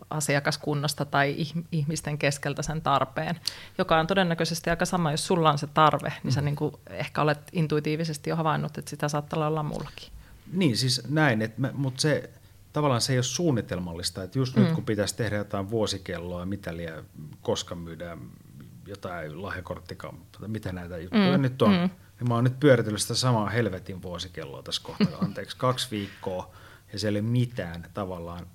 [0.09, 1.35] asiakaskunnasta tai
[1.71, 3.39] ihmisten keskeltä sen tarpeen,
[3.77, 6.45] joka on todennäköisesti aika sama, jos sulla on se tarve, niin sä mm.
[6.45, 10.16] niin kuin ehkä olet intuitiivisesti jo havainnut, että sitä saattaa olla mullakin.
[10.51, 12.29] Niin, siis näin, että mutta se
[12.73, 14.61] tavallaan se ei ole suunnitelmallista, että just mm.
[14.61, 17.05] nyt kun pitäisi tehdä jotain vuosikelloa, mitä liian,
[17.41, 18.19] koska myydään
[18.87, 21.41] jotain lahjakorttikampaa, mitä näitä juttuja mm.
[21.41, 21.89] nyt on, mm.
[22.19, 26.55] niin mä oon nyt pyöritellyt sitä samaa helvetin vuosikelloa tässä kohtaa, anteeksi, kaksi viikkoa,
[26.93, 28.47] ja siellä ei ole mitään tavallaan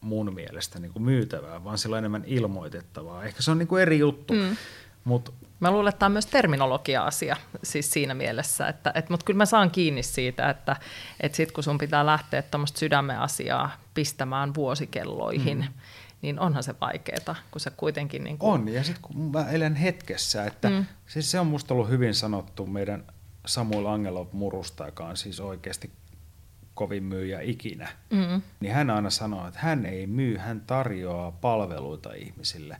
[0.00, 3.24] mun mielestä niin kuin myytävää, vaan sillä on enemmän ilmoitettavaa.
[3.24, 4.34] Ehkä se on niin kuin eri juttu.
[4.34, 4.56] Mm.
[5.04, 9.36] Mut, Mä luulen, että tämä on myös terminologia-asia siis siinä mielessä, että, että, mutta kyllä
[9.36, 10.76] mä saan kiinni siitä, että,
[11.20, 15.72] että sit kun sun pitää lähteä tuommoista sydämen asiaa pistämään vuosikelloihin, mm.
[16.22, 18.24] niin onhan se vaikeaa, kun se kuitenkin...
[18.24, 18.52] Niin kuin...
[18.52, 20.86] On, ja sitten kun mä elän hetkessä, että mm.
[21.06, 23.04] siis se on musta ollut hyvin sanottu meidän
[23.46, 25.90] Samuel Angelov murusta, joka on siis oikeasti
[26.74, 28.42] kovin myyjä ikinä, mm.
[28.60, 32.76] niin hän aina sanoo, että hän ei myy, hän tarjoaa palveluita ihmisille.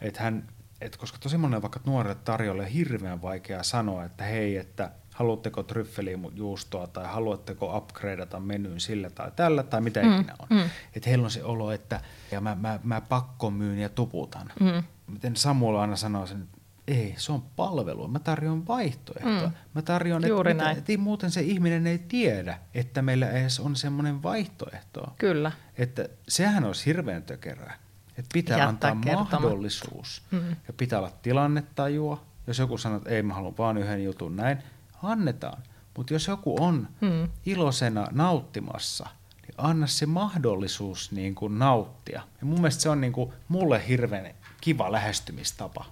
[0.00, 0.48] Että hän,
[0.80, 6.86] et koska tosi monen vaikka nuorelle tarjolle hirveän vaikea sanoa, että hei, että haluatteko tryffelijuustoa
[6.86, 10.14] tai haluatteko upgradeata menyyn sillä tai tällä tai mitä mm.
[10.14, 10.46] ikinä on.
[10.50, 10.70] Mm.
[10.94, 12.00] Että heillä on se olo, että
[12.30, 14.52] ja mä, mä, mä pakko myyn ja tuputan.
[14.60, 14.82] Mm.
[15.06, 16.48] Miten Samuel aina sanoo sen,
[16.88, 18.08] ei, se on palvelu.
[18.08, 19.48] Mä tarjoan vaihtoehtoa.
[19.48, 19.54] Mm.
[19.74, 20.78] Mä tarjoan, Juuri että, näin.
[20.78, 25.14] että muuten se ihminen ei tiedä, että meillä edes on semmoinen vaihtoehto.
[25.18, 25.52] Kyllä.
[25.78, 27.74] Että sehän olisi hirveän tökerää.
[28.18, 29.28] Että pitää Jättää antaa kertoma.
[29.32, 30.22] mahdollisuus.
[30.30, 30.48] Mm.
[30.50, 32.24] Ja pitää olla tilannetajua.
[32.46, 34.58] Jos joku sanoo, että ei mä haluan vaan yhden jutun näin,
[35.02, 35.62] annetaan.
[35.96, 37.28] Mutta jos joku on mm.
[37.46, 39.06] iloisena nauttimassa,
[39.42, 42.22] niin anna se mahdollisuus niin kuin nauttia.
[42.40, 45.84] Ja mun mielestä se on niin kuin mulle hirveän kiva lähestymistapa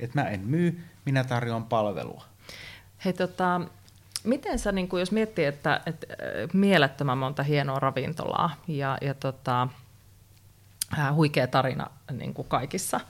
[0.00, 2.24] että mä en myy, minä tarjoan palvelua.
[3.04, 3.60] Hei tota,
[4.24, 6.06] miten sä, niin jos miettii, että, että
[6.52, 9.68] mielettömän monta hienoa ravintolaa ja, ja tota,
[11.14, 13.00] huikea tarina niin kuin kaikissa,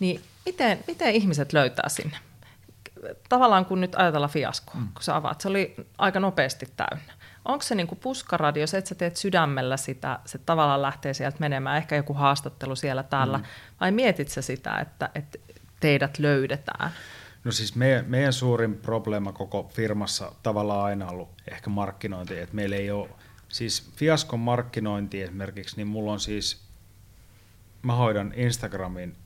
[0.00, 2.16] niin miten, miten ihmiset löytää sinne?
[3.28, 4.88] Tavallaan kun nyt ajatellaan fiaskoa, mm.
[4.92, 7.12] kun sä avaat, se oli aika nopeasti täynnä.
[7.44, 11.36] Onko se niin kuin puskaradio, se, että sä teet sydämellä sitä, se tavallaan lähtee sieltä
[11.40, 13.44] menemään, ehkä joku haastattelu siellä täällä, mm.
[13.80, 15.38] vai mietit sä sitä, että, että
[15.80, 16.90] teidät löydetään?
[17.44, 22.76] No siis meidän, meidän suurin probleema koko firmassa tavallaan aina ollut ehkä markkinointi, että meillä
[22.76, 23.08] ei ole,
[23.48, 26.67] siis fiaskon markkinointi esimerkiksi, niin mulla on siis,
[27.82, 29.16] mä hoidan Instagramin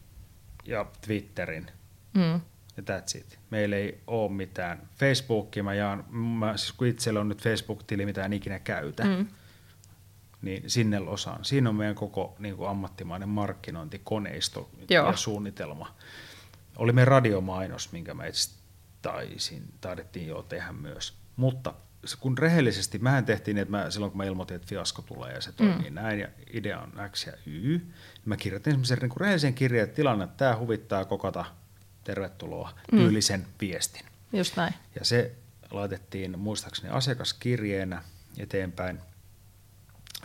[0.65, 1.67] ja Twitterin
[2.15, 2.41] mm.
[2.77, 3.39] ja that's it.
[3.51, 4.89] Meillä ei ole mitään.
[4.97, 9.27] Facebookia mä jaan, mä, siis kun itsellä on nyt Facebook-tili, mitä en ikinä käytä, mm.
[10.43, 11.45] niin sinne osaan.
[11.45, 15.07] Siinä on meidän koko niin kuin ammattimainen markkinointikoneisto Joo.
[15.07, 15.95] ja suunnitelma
[16.77, 18.33] oli meidän radiomainos, minkä me
[19.03, 21.15] taisin, taidettiin jo tehdä myös.
[21.37, 21.75] Mutta
[22.21, 25.53] kun rehellisesti, mehän tehtiin, että mä, silloin kun mä ilmoitin, että fiasko tulee ja se
[25.53, 25.95] toimii mm.
[25.95, 27.93] näin ja idea on X ja Y, niin
[28.25, 31.45] mä kirjoitin semmoisen niin rehellisen kirjeen, että tilanne, että tämä huvittaa kokata,
[32.05, 32.99] tervetuloa, mm.
[32.99, 34.07] tyylisen viestin.
[34.33, 34.75] Just näin.
[34.99, 35.33] Ja se
[35.71, 38.03] laitettiin muistaakseni asiakaskirjeenä
[38.39, 39.01] eteenpäin,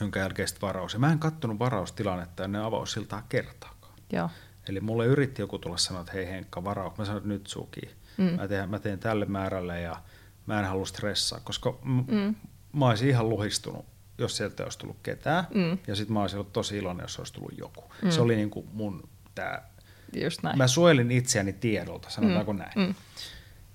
[0.01, 0.93] jonka jälkeen varaus.
[0.93, 3.93] Ja mä en kattonut varaustilannetta ennen avaussiltaa kertaakaan.
[4.13, 4.29] Joo.
[4.69, 6.97] Eli mulle yritti joku tulla sanoa, että hei Henkka, varaus.
[6.97, 7.81] Mä sanoin, että nyt suki.
[8.17, 8.23] Mm.
[8.23, 10.01] Mä, teen, mä teen tälle määrälle ja
[10.47, 12.35] mä en halua stressaa, koska m- mm.
[12.73, 13.85] mä olisin ihan luhistunut,
[14.17, 15.47] jos sieltä olisi tullut ketään.
[15.53, 15.77] Mm.
[15.87, 17.83] Ja sitten mä olisin ollut tosi iloinen, jos olisi tullut joku.
[18.01, 18.09] Mm.
[18.09, 19.69] Se oli niin kuin mun tää...
[20.13, 20.57] Just näin.
[20.57, 22.59] Mä suojelin itseäni tiedolta, sanotaanko mm.
[22.59, 22.71] näin.
[22.75, 22.95] Mm.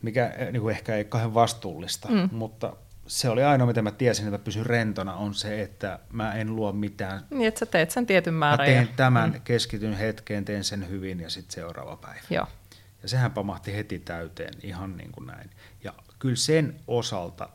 [0.03, 2.29] Mikä eh, niin kuin ehkä ei kauhean vastuullista, mm.
[2.33, 6.35] mutta se oli ainoa, mitä mä tiesin, että mä pysyn rentona, on se, että mä
[6.35, 7.27] en luo mitään.
[7.31, 8.69] Niin, että sä teet sen tietyn määrän.
[8.69, 8.93] Mä teen ja...
[8.97, 9.41] tämän, mm.
[9.41, 12.21] keskityn hetkeen, teen sen hyvin ja sitten seuraava päivä.
[12.31, 12.47] Joo.
[13.03, 15.51] Ja sehän pamahti heti täyteen, ihan niin kuin näin.
[15.85, 17.49] Ja kyllä sen osalta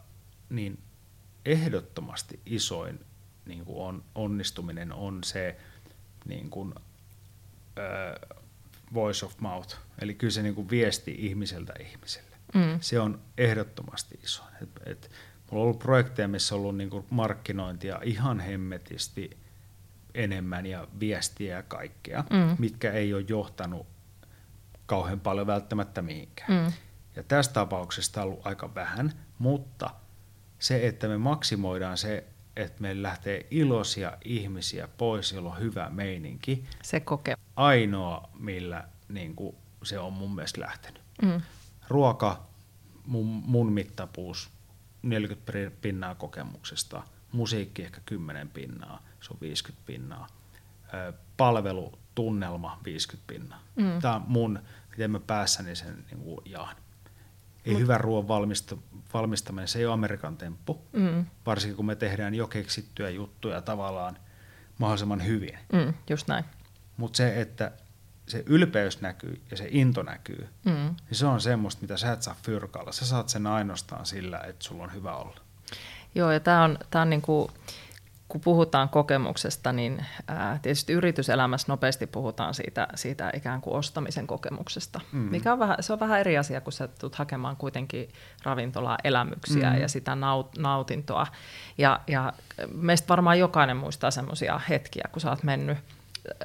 [0.49, 0.79] niin
[1.45, 2.99] ehdottomasti isoin
[3.45, 5.57] niin kuin on, onnistuminen on se
[6.25, 6.73] niin kuin,
[7.79, 8.37] äh,
[8.93, 12.37] voice of mouth, eli kyllä se niin kuin viesti ihmiseltä ihmiselle.
[12.53, 12.79] Mm.
[12.81, 14.43] Se on ehdottomasti iso.
[14.61, 15.11] Et, et
[15.51, 19.37] Mulla on ollut projekteja, missä on ollut niin kuin markkinointia ihan hemmetisti
[20.13, 22.55] enemmän ja viestiä ja kaikkea, mm.
[22.59, 23.87] mitkä ei ole johtanut
[24.85, 26.65] kauhean paljon välttämättä mihinkään.
[26.65, 26.73] Mm.
[27.17, 29.89] Ja tässä tapauksessa on ollut aika vähän, mutta
[30.59, 36.63] se, että me maksimoidaan se, että meillä lähtee iloisia ihmisiä pois, jolla on hyvä meininki.
[36.83, 37.37] Se kokee.
[37.55, 41.01] Ainoa, millä niin kuin, se on mun mielestä lähtenyt.
[41.21, 41.41] Mm.
[41.87, 42.47] Ruoka,
[43.05, 44.49] mun, mun mittapuus,
[45.01, 45.51] 40
[45.81, 50.27] pinnaa kokemuksesta, musiikki ehkä 10 pinnaa, se on 50 pinnaa,
[51.37, 53.59] palvelu, tunnelma 50 pinnaa.
[53.75, 54.01] Mm.
[54.01, 54.59] Tämä on mun,
[54.89, 56.75] miten mä päässäni sen niin kuin jaan.
[57.67, 57.81] Ei Mut.
[57.81, 58.77] hyvä ruoan valmista,
[59.13, 61.25] valmistaminen, se ei ole Amerikan temppu, mm.
[61.45, 64.17] varsinkin kun me tehdään jo keksittyjä juttuja tavallaan
[64.77, 65.57] mahdollisimman hyvin.
[65.73, 66.45] Mm, just näin.
[66.97, 67.71] Mutta se, että
[68.27, 70.71] se ylpeys näkyy ja se into näkyy, mm.
[70.71, 72.91] niin se on semmoista, mitä sä et saa fyrkalla.
[72.91, 75.41] Sä saat sen ainoastaan sillä, että sulla on hyvä olla.
[76.15, 77.51] Joo, ja tämä on, tää on niinku,
[78.27, 85.01] kun puhutaan kokemuksesta, niin ää, tietysti yrityselämässä nopeasti puhutaan siitä, siitä ikään kuin ostamisen kokemuksesta,
[85.11, 85.19] mm.
[85.19, 88.09] mikä on vähän, se on vähän eri asia, kun sä tulet hakemaan kuitenkin
[88.43, 89.77] ravintolaa elämyksiä mm.
[89.77, 91.27] ja sitä naut, nautintoa.
[91.77, 92.33] Ja, ja
[92.73, 95.77] meistä varmaan jokainen muistaa semmoisia hetkiä, kun sä oot mennyt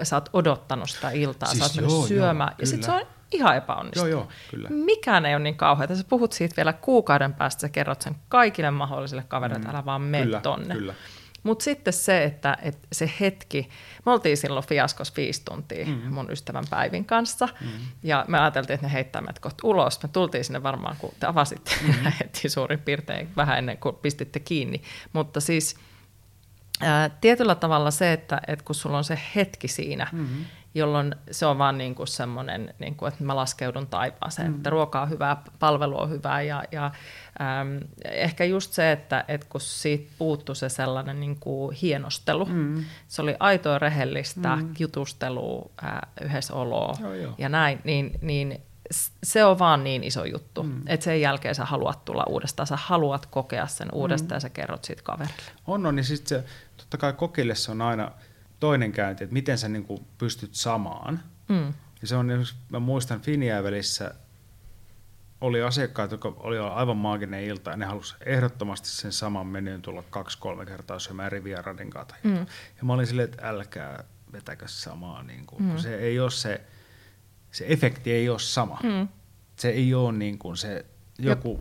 [0.03, 2.93] sä oot odottanut sitä iltaa, siis sä oot mennyt joo, syömään, joo, ja sitten se
[2.93, 4.11] on ihan epäonnistunut.
[4.11, 4.69] Joo, joo, kyllä.
[4.71, 5.95] Mikään ei ole niin kauheaa.
[5.95, 10.03] Sä puhut siitä vielä kuukauden päästä, sä kerrot sen kaikille mahdollisille kavereille, mm, älä vaan
[10.03, 10.75] mene kyllä, tonne.
[10.75, 10.95] Kyllä.
[11.43, 13.69] Mutta sitten se, että, että se hetki,
[14.07, 16.15] me oltiin silloin fiaskos viisi tuntia mm-hmm.
[16.15, 17.87] mun ystävän Päivin kanssa, mm-hmm.
[18.03, 20.03] ja me ajateltiin, että ne heittää meidät kohta ulos.
[20.03, 22.13] Me tultiin sinne varmaan, kun te avasitte mm-hmm.
[22.21, 24.83] heti suurin piirtein vähän ennen kuin pistitte kiinni.
[25.13, 25.77] Mutta siis
[26.81, 31.47] ää, tietyllä tavalla se, että, että kun sulla on se hetki siinä, mm-hmm jolloin se
[31.47, 34.57] on vaan niin kuin semmoinen, niin kuin, että mä laskeudun taivaaseen, mm.
[34.57, 36.91] että ruoka on hyvää, palvelu on hyvää ja, ja
[37.41, 42.85] äm, ehkä just se, että, että kun siitä puuttuu se sellainen niin kuin hienostelu, mm.
[43.09, 44.75] se oli aitoa rehellistä mm.
[44.79, 47.35] jutustelua, äh, yhdessä oloa joo, joo.
[47.39, 48.61] ja näin, niin, niin
[49.23, 50.83] se on vaan niin iso juttu, mm.
[50.87, 54.37] että sen jälkeen sä haluat tulla uudestaan, sä haluat kokea sen uudestaan mm.
[54.37, 55.53] ja sä kerrot siitä kaverille.
[55.67, 56.45] On, on, niin sitten se,
[56.77, 58.11] totta kai kokille se on aina
[58.61, 61.21] toinen käynti, että miten sä niin kuin pystyt samaan.
[61.49, 61.75] Mm.
[62.03, 64.15] Ja se on, mä muistan Finjäävelissä
[65.43, 70.05] oli asiakkaat, jotka oli aivan maaginen ilta, ja ne halusi ehdottomasti sen saman menyn tulla
[70.11, 72.17] kaksi-kolme kertaa syömään Rivieraden kanssa.
[72.23, 72.37] Mm.
[72.77, 75.77] Ja mä olin silleen, että älkää vetäkö samaa, niin kuin, mm.
[75.77, 76.61] se ei ole se,
[77.51, 78.79] se efekti ei ole sama.
[78.83, 79.09] Mm.
[79.57, 80.87] Se ei ole niin kuin se
[81.19, 81.61] joku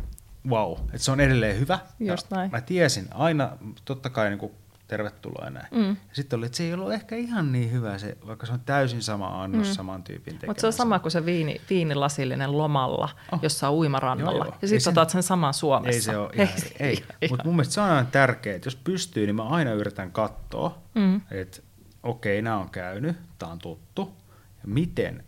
[0.49, 1.79] wow, että se on edelleen hyvä.
[1.99, 2.51] Just näin.
[2.51, 4.51] Mä tiesin aina, totta kai niin kuin
[4.91, 5.67] tervetuloa näin.
[5.71, 5.89] Mm.
[5.89, 8.59] Ja sitten oli, että se ei ollut ehkä ihan niin hyvä, se, vaikka se on
[8.59, 9.73] täysin sama annos mm.
[9.73, 13.39] saman tyypin Mutta se on sama kuin se viini, viinilasillinen lomalla, oh.
[13.41, 14.45] jossa on uimarannalla.
[14.45, 14.57] Joo, joo.
[14.61, 15.95] Ja sitten otat sen saman Suomessa.
[15.95, 17.03] Ei se ole ihan, ei.
[17.21, 17.29] ei.
[17.29, 20.77] Mutta mun mielestä se on aina tärkeää, että jos pystyy, niin mä aina yritän katsoa,
[20.95, 21.21] mm.
[21.31, 21.61] että
[22.03, 24.15] okei, okay, nämä on käynyt, tämä on tuttu.
[24.63, 25.23] Ja miten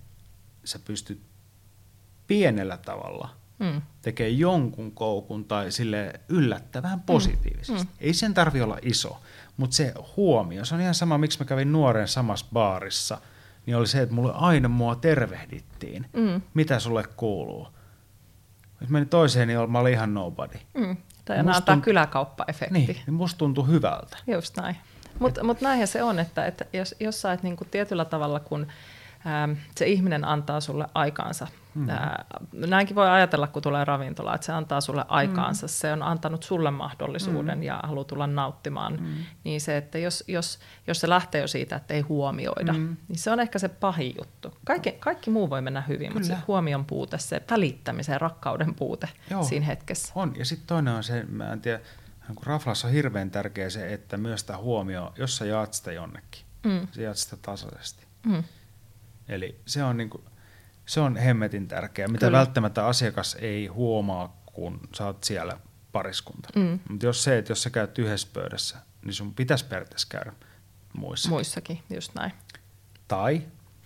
[0.63, 1.21] sä pystyt
[2.27, 3.29] pienellä tavalla–
[3.63, 3.81] mm.
[4.01, 7.83] tekee jonkun koukun tai sille yllättävän positiivisesti.
[7.83, 7.89] Mm.
[7.99, 9.21] Ei sen tarvi olla iso,
[9.57, 13.17] mutta se huomio, se on ihan sama, miksi mä kävin nuoren samassa baarissa,
[13.65, 16.05] niin oli se, että mulle aina mua tervehdittiin.
[16.13, 16.41] Mm.
[16.53, 17.67] Mitä sulle kuuluu?
[18.81, 20.59] Jos menin toiseen, niin mä olin ihan nobody.
[20.73, 20.97] Mm.
[21.25, 21.83] Tai antaa tunt...
[21.83, 22.73] kyläkauppa-efekti.
[22.73, 24.17] Niin, niin musta tuntui hyvältä.
[24.27, 24.77] Just näin.
[25.19, 28.67] Mutta mut näinhän se on, että, että jos, jos sä et niinku tietyllä tavalla, kun
[29.25, 31.87] ää, se ihminen antaa sulle aikaansa Mm.
[32.69, 35.69] näinkin voi ajatella, kun tulee ravintola, että se antaa sulle aikaansa, mm.
[35.69, 37.63] se on antanut sulle mahdollisuuden mm.
[37.63, 38.93] ja haluaa tulla nauttimaan.
[38.93, 39.07] Mm.
[39.43, 42.97] Niin se, että jos, jos, jos se lähtee jo siitä, että ei huomioida, mm.
[43.07, 44.57] niin se on ehkä se pahin juttu.
[44.65, 46.13] Kaikki, kaikki muu voi mennä hyvin, Kyllä.
[46.13, 50.13] mutta se huomion puute, se välittämisen, rakkauden puute Joo, siinä hetkessä.
[50.15, 51.79] On, ja sitten toinen on se, mä en tiedä,
[52.27, 56.41] kun raflassa on hirveän tärkeä se, että myös tämä huomio, jos sä jaat sitä jonnekin,
[56.63, 56.87] mm.
[56.91, 58.05] sä jaat sitä tasaisesti.
[58.25, 58.43] Mm.
[59.27, 60.23] Eli se on niin kuin,
[60.85, 62.37] se on hemmetin tärkeää, mitä Kyllä.
[62.37, 65.57] välttämättä asiakas ei huomaa, kun sä oot siellä
[65.91, 66.49] pariskunta.
[66.55, 66.79] Mm.
[66.89, 70.33] Mutta jos se, että jos sä käyt yhdessä pöydässä, niin sun pitäisi periaatteessa käydä
[70.93, 71.33] muissakin.
[71.33, 72.31] Muissakin, just näin.
[73.07, 73.41] Tai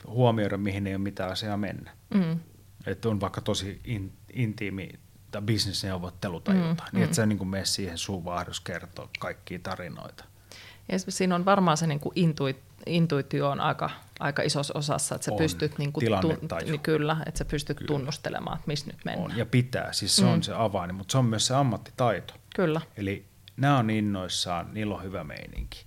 [0.07, 1.91] huomioida, mihin ei ole mitään asiaa mennä.
[2.13, 2.39] Mm.
[2.85, 4.89] Että on vaikka tosi in, intiimi
[5.31, 6.67] tai bisnesneuvottelu tai mm.
[6.67, 7.15] jotain, niin että mm.
[7.15, 10.23] sä niin mene siihen suuvahdus kertoa kaikkia tarinoita.
[10.91, 13.89] Ja siinä on varmaan se niin kuin intuit, intuitio on aika,
[14.19, 15.37] aika isossa osassa, että sä on.
[15.37, 17.87] pystyt, niin kuin, tun, niin kyllä, että sä pystyt kyllä.
[17.87, 19.31] tunnustelemaan, että missä nyt mennään.
[19.31, 19.37] On.
[19.37, 20.31] Ja pitää, siis se mm.
[20.31, 22.33] on se avain, mutta se on myös se ammattitaito.
[22.55, 22.81] Kyllä.
[22.97, 23.25] Eli
[23.57, 25.85] nämä on innoissaan, niillä on hyvä meininki.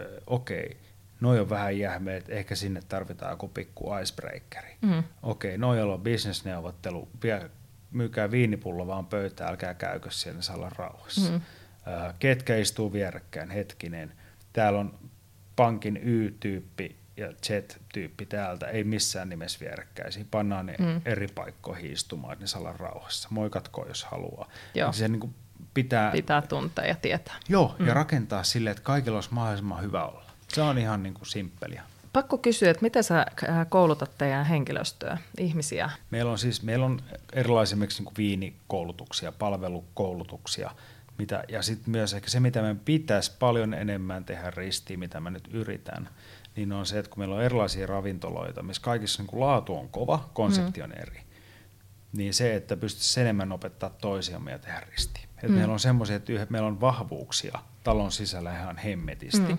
[0.00, 0.76] Ö, okei,
[1.20, 4.76] noi on vähän jähmeet, ehkä sinne tarvitaan joku pikku icebreakeri.
[4.80, 5.02] Mm.
[5.22, 7.08] Okei, noi on bisnesneuvottelu,
[7.90, 11.32] myykää viinipullo vaan pöytään, älkää käykö siellä, saa olla rauhassa.
[11.32, 11.40] Mm.
[12.18, 14.12] Ketkä istuu vierekkäin, hetkinen.
[14.52, 14.98] Täällä on
[15.56, 20.26] pankin Y-tyyppi ja Jet-tyyppi täältä, ei missään nimessä vierekkäisiin.
[20.30, 21.00] Pannaan ne mm.
[21.04, 23.28] eri paikkoihin istumaan, että ne saa rauhassa.
[23.30, 24.48] Moikatko, jos haluaa.
[24.74, 24.92] Joo.
[24.92, 25.34] Se niin kuin
[25.74, 27.34] pitää, Pitää tuntea ja tietää.
[27.48, 27.86] joo, mm.
[27.86, 30.24] ja rakentaa silleen, että kaikilla olisi mahdollisimman hyvä olla.
[30.48, 31.82] Se on ihan niin kuin simppeliä.
[32.12, 35.90] Pakko kysyä, että miten sä äh, koulutat teidän henkilöstöä, ihmisiä?
[36.10, 37.00] Meillä on siis meillä on
[37.32, 40.70] erilaisia niin viinikoulutuksia, palvelukoulutuksia,
[41.18, 45.30] mitä, ja sitten myös ehkä se, mitä me pitäisi paljon enemmän tehdä ristiin, mitä mä
[45.30, 46.08] nyt yritän,
[46.56, 49.88] niin on se, että kun meillä on erilaisia ravintoloita, missä kaikissa niin kuin laatu on
[49.88, 50.84] kova, konsepti mm.
[50.84, 51.20] on eri,
[52.12, 55.28] niin se, että pystyisi enemmän opettaa toisiamme ja tehdä ristiin.
[55.42, 55.54] Et mm.
[55.54, 59.58] Meillä on semmoisia, että meillä on vahvuuksia talon sisällä ihan hemmetisti, Mm.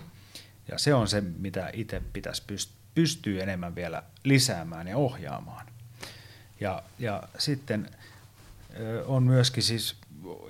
[0.68, 5.66] ja se on se, mitä itse pitäisi pyst- pystyä enemmän vielä lisäämään ja ohjaamaan.
[6.60, 7.90] Ja, ja sitten
[9.06, 9.96] on myöskin siis,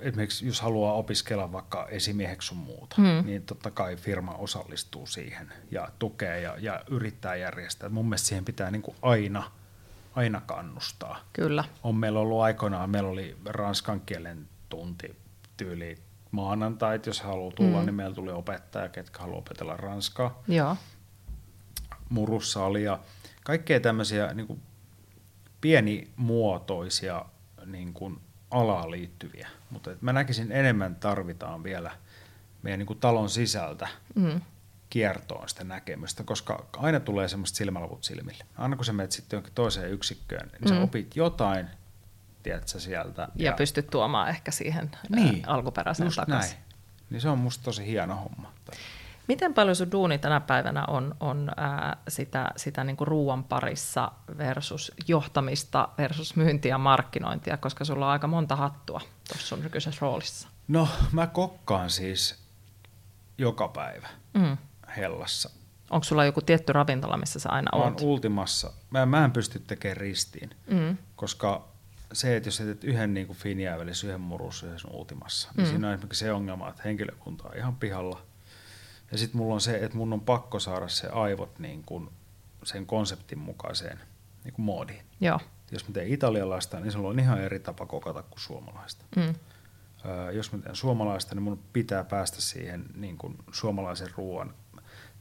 [0.01, 3.25] esimerkiksi jos haluaa opiskella vaikka esimieheksi sun muuta, Mm.
[3.25, 7.89] niin totta kai firma osallistuu siihen ja tukee ja, ja yrittää järjestää.
[7.89, 9.51] Mun mielestä siihen pitää niin kuin aina,
[10.15, 11.19] aina kannustaa.
[11.33, 11.63] Kyllä.
[11.83, 15.15] On meillä ollut aikoinaan, meillä oli ranskan kielen tunti
[15.57, 15.97] tyyli
[16.31, 17.85] maanantait, jos haluaa tulla, Mm.
[17.85, 20.77] niin meillä tuli opettaja, ketkä haluaa opetella ranskaa Joo.
[22.09, 22.99] murussa oli ja
[23.43, 24.61] kaikkea tämmöisiä niin kuin
[25.61, 27.25] pienimuotoisia
[27.65, 28.19] niin kuin
[28.55, 29.47] alaan liittyviä.
[29.69, 31.91] Mutta et mä näkisin enemmän tarvitaan vielä
[32.63, 34.41] meidän niin kuin talon sisältä Mm.
[34.89, 38.43] kiertoon sitä näkemystä, koska aina tulee semmoista silmäluvut silmille.
[38.57, 40.83] Aina kun sä menet sitten johonkin toiseen yksikköön, niin sä Mm.
[40.83, 41.67] opit jotain,
[42.43, 43.21] tiedätkö, sieltä.
[43.21, 46.51] Ja, ja pystyt tuomaan ehkä siihen niin, alkuperäiseen takaisin.
[46.55, 46.65] näin.
[47.09, 48.53] Niin se on musta tosi hieno homma.
[49.27, 54.11] Miten paljon sun duuni tänä päivänä on, on ää, sitä, sitä niin kuin ruuan parissa
[54.37, 59.99] versus johtamista versus myyntiä ja markkinointia, koska sulla on aika monta hattua tuossa sun nykyisessä
[60.01, 60.47] roolissa?
[60.67, 62.43] No, mä kokkaan siis
[63.37, 64.57] joka päivä Mm.
[64.97, 65.49] Hellassa.
[65.89, 68.01] Onko sulla joku tietty ravintola, missä sä aina Mä oot?
[68.01, 68.71] Ultimassa.
[68.89, 70.97] Mä, mä en pysty tekemään ristiin, Mm.
[71.15, 71.67] koska
[72.13, 73.37] se, että jos teet yhden niin kuin
[74.03, 75.69] yhden murussa, yhden Ultimassa, niin Mm.
[75.69, 78.21] siinä on esimerkiksi se ongelma, että henkilökunta on ihan pihalla.
[79.11, 82.09] Ja sitten mulla on se, että mun on pakko saada se aivot niin kuin
[82.63, 83.99] sen konseptin mukaiseen
[84.43, 85.05] niin kuin moodiin.
[85.21, 85.39] Joo.
[85.71, 89.05] Jos mä teen italialaista, niin sulla on ihan eri tapa kokata kuin suomalaista.
[89.15, 89.35] Mm.
[90.05, 94.53] Öö, jos mä teen suomalaista, niin mun pitää päästä siihen niin kuin suomalaisen ruoan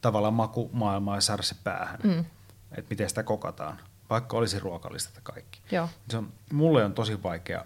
[0.01, 2.25] tavallaan makumaailmaan ja saada se päähän, Mm.
[2.73, 3.81] että miten sitä kokataan,
[4.11, 5.61] vaikka olisi ruokalistat ja kaikki.
[5.73, 5.89] Joo.
[6.11, 7.65] Se on, mulle on tosi vaikea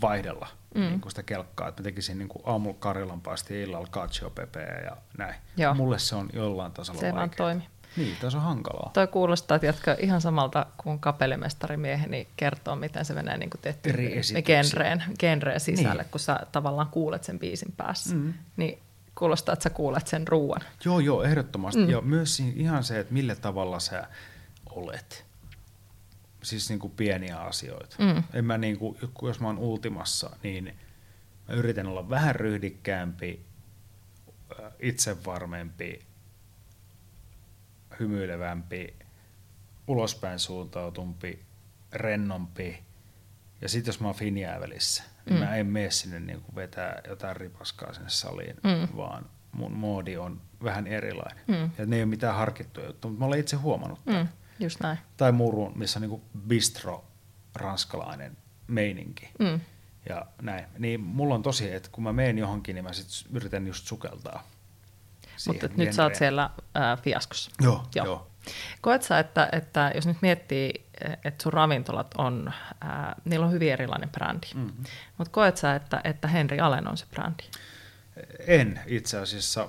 [0.00, 0.80] vaihdella Mm.
[0.80, 4.96] niin kuin sitä kelkkaa, että mä tekisin niin aamulla karjalan paistia, illalla cacio pepeä ja
[5.18, 5.34] näin.
[5.56, 5.74] Joo.
[5.74, 7.66] Mulle se on jollain tasolla Se vaan toimi.
[7.96, 8.90] Niin, tässä on hankalaa.
[8.92, 14.18] Toi kuulostaa, tiedätkö, ihan samalta kuin kapellimestarimieheni kertoo, miten se menee niin kuin Eri tietty
[14.18, 14.42] esityksiä.
[14.42, 16.10] genreen, genreen sisälle, Niin.
[16.10, 18.14] kun sä tavallaan kuulet sen biisin päässä.
[18.14, 18.34] Mm.
[18.56, 18.78] Niin
[19.14, 20.60] kuulostaa, että sä kuulet sen ruuan.
[20.84, 21.80] Joo, joo, ehdottomasti.
[21.84, 21.90] Mm.
[21.90, 24.06] Ja myös ihan se, että millä tavalla sä
[24.70, 25.24] olet.
[26.44, 27.96] Siis niin kuin pieniä asioita.
[27.98, 28.22] Mm.
[28.32, 30.64] En mä niin kuin, jos mä oon ultimassa, niin
[31.48, 33.46] mä yritän olla vähän ryhdikkäämpi,
[34.60, 36.06] äh, itsevarmempi,
[38.00, 38.94] hymyilevämpi,
[39.86, 41.42] ulospäin suuntautumpi,
[41.92, 42.82] rennompi.
[43.60, 45.44] Ja sitten jos mä oon Finjäävelissä, niin Mm.
[45.44, 48.96] mä en mene sinne niin kuin vetää jotain ripaskaa sinne saliin, Mm.
[48.96, 51.44] vaan mun moodi on vähän erilainen.
[51.48, 51.70] Mm.
[51.78, 54.22] Ja ne ei ole mitään harkittuja juttuja, mutta mä olen itse huomannut tämän.
[54.22, 54.28] Mm.
[54.58, 54.98] Just näin.
[55.16, 57.04] Tai murun, missä on niin kuin bistro
[57.54, 58.36] ranskalainen
[58.66, 59.30] meininki.
[59.38, 59.60] Mm.
[60.08, 60.64] Ja näin.
[60.78, 64.42] Niin mulla on tosi, että kun mä menen johonkin, niin mä sit yritän just sukeltaa.
[65.46, 67.50] Mutta nyt sä oot siellä ää, fiaskossa.
[67.62, 68.06] Joo, Joo.
[68.06, 68.30] joo.
[68.80, 70.84] Koet sä, että, että jos nyt miettii,
[71.24, 74.60] että sun ravintolat on, ää, niillä on hyvin erilainen brändi, mm.
[74.60, 74.84] Mm.
[75.18, 77.42] mutta koet sä, että, että Henri Allen on se brändi?
[78.46, 79.68] En itse asiassa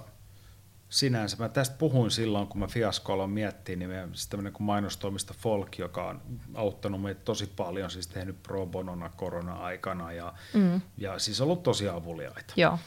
[0.90, 1.38] sinänsä.
[1.40, 5.78] Mä tästä puhuin silloin, kun mä fiaskolla miettiin, niin meidän siis tämmöinen kuin mainostoimista Folk,
[5.78, 6.22] joka on
[6.54, 10.82] auttanut meitä tosi paljon, siis tehnyt pro bonona korona-aikana ja, Mm.
[10.98, 12.54] ja siis ollut tosi avuliaita.
[12.56, 12.80] Joo.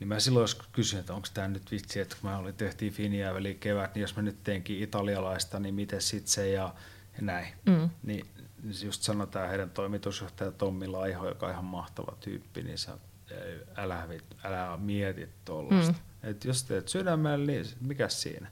[0.00, 2.92] Niin mä silloin joskus kysyin, että onko tämä nyt vitsi, että kun mä olin, tehtiin
[2.92, 6.74] Finjääveli kevät, niin jos mä nyt teenkin italialaista, niin miten sit se ja,
[7.16, 7.46] ja näin.
[7.66, 7.90] Mm.
[8.02, 8.26] Niin,
[8.62, 12.96] niin just sanotaan heidän toimitusjohtaja Tommi Laiho, joka on ihan mahtava tyyppi, niin se "Ei,
[13.76, 15.92] älä, vit- älä mieti tuollaista.
[16.22, 16.30] Mm.
[16.30, 18.48] Et jos teet sydämellä, niin mikä siinä?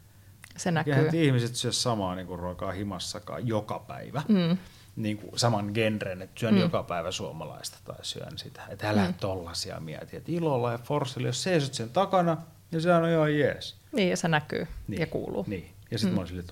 [0.57, 0.93] Se näkyy.
[0.95, 4.22] Eihän ihmiset syö samaa niin kuin ruokaa himassakaan joka päivä.
[4.29, 4.59] Mm.
[4.97, 6.61] Niin kuin saman genren, että syön Mm.
[6.61, 8.62] joka päivä suomalaista tai syön sitä.
[8.68, 9.14] Että älä Mm.
[9.14, 10.16] tollasia mieti.
[10.16, 12.37] Että ilolla ja forssilla, jos seisot sen takana,
[12.70, 13.77] niin se on ihan jees.
[13.93, 15.01] Niin, ja se näkyy Niin.
[15.01, 15.45] ja kuuluu.
[15.49, 15.70] Niin.
[15.91, 16.14] Ja sitten Mm.
[16.14, 16.45] mä olin silleen,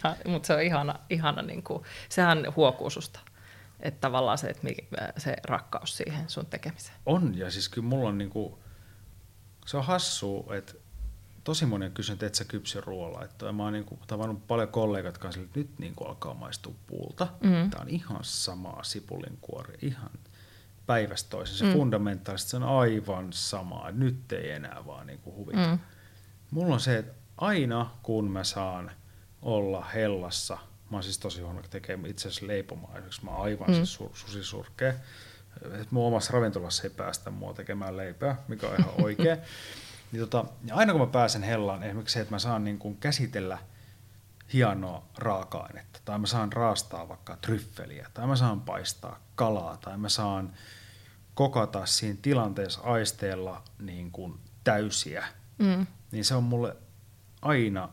[0.00, 3.20] että mutta se on ihana, ihana niin kuin, sehän huokuu susta.
[3.82, 4.68] Että tavallaan se, että
[5.18, 6.96] se rakkaus siihen sun tekemiseen.
[7.06, 8.58] On, ja siis kyllä mulla on niinku,
[9.66, 10.72] se on hassua, että
[11.44, 13.52] tosi moni on kysynyt, että et sä kypsy ruoanlaittoa.
[13.52, 17.28] Mä oon niin kuin, tavannut paljon kollegat kanssa, että nyt niin kuin alkaa maistua puulta.
[17.40, 17.70] Mm.
[17.70, 20.10] Tämä on ihan samaa sipulinkuori, ihan
[20.86, 21.56] päivästä toisen.
[21.56, 21.72] Se mm.
[21.72, 23.90] fundamentaalisesti se on aivan samaa.
[23.90, 25.66] Nyt ei enää vaan niin kuin huvita.
[25.66, 25.78] Mm.
[26.50, 28.90] Mulla on se, että aina kun mä saan
[29.42, 30.58] olla hellassa,
[30.90, 33.74] mä oon siis tosi huono tekemään itse asiassa leipomaan, esimerkiksi mä oon aivan mm.
[33.74, 34.94] siis sur, susisurkea.
[35.64, 39.38] että mun omassa ravintolassa ei päästä mua tekemään leipää, mikä on ihan oikein.
[40.12, 42.96] niin tota, ja aina kun mä pääsen hellaan, esimerkiksi se, että mä saan niin kuin
[42.96, 43.58] käsitellä
[44.52, 50.08] hienoa raaka-ainetta, tai mä saan raastaa vaikka tryffeliä, tai mä saan paistaa kalaa, tai mä
[50.08, 50.52] saan
[51.34, 55.24] kokata siinä tilanteessa aisteella niin kuin täysiä,
[55.58, 55.86] mm.
[56.12, 56.76] niin se on mulle
[57.42, 57.88] aina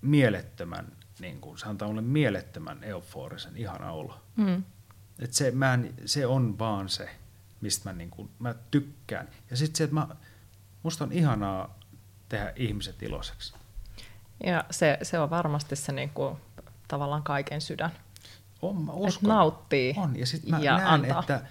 [0.00, 0.92] mielettömän,
[1.24, 4.20] niin kuin, se antaa mulle mielettömän euforisen ihana olo.
[4.36, 4.62] Mm.
[5.18, 7.10] Et se, mä en, se on vaan se,
[7.60, 9.28] mistä mä, niin kuin, mä tykkään.
[9.50, 10.06] Ja sitten se, että mä,
[10.82, 11.78] musta on ihanaa
[12.28, 13.54] tehdä ihmiset iloiseksi.
[14.44, 16.36] Ja se, se on varmasti se niin kuin,
[16.88, 17.90] tavallaan kaiken sydän.
[18.62, 19.08] On, mä uskon.
[19.08, 20.18] Että nauttii on.
[20.18, 21.20] Ja sitten mä ja näen, antaa.
[21.20, 21.42] että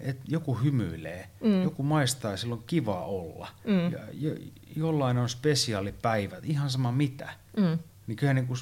[0.00, 1.62] että joku hymyilee, mm.
[1.62, 3.48] joku maistaa ja silloin kiva olla.
[3.64, 3.92] Mm.
[3.92, 4.34] Ja jo,
[4.76, 7.28] jollain on spesiaalipäivät, ihan sama mitä.
[7.56, 7.78] Mm.
[8.06, 8.58] Niin kyllä niin kuin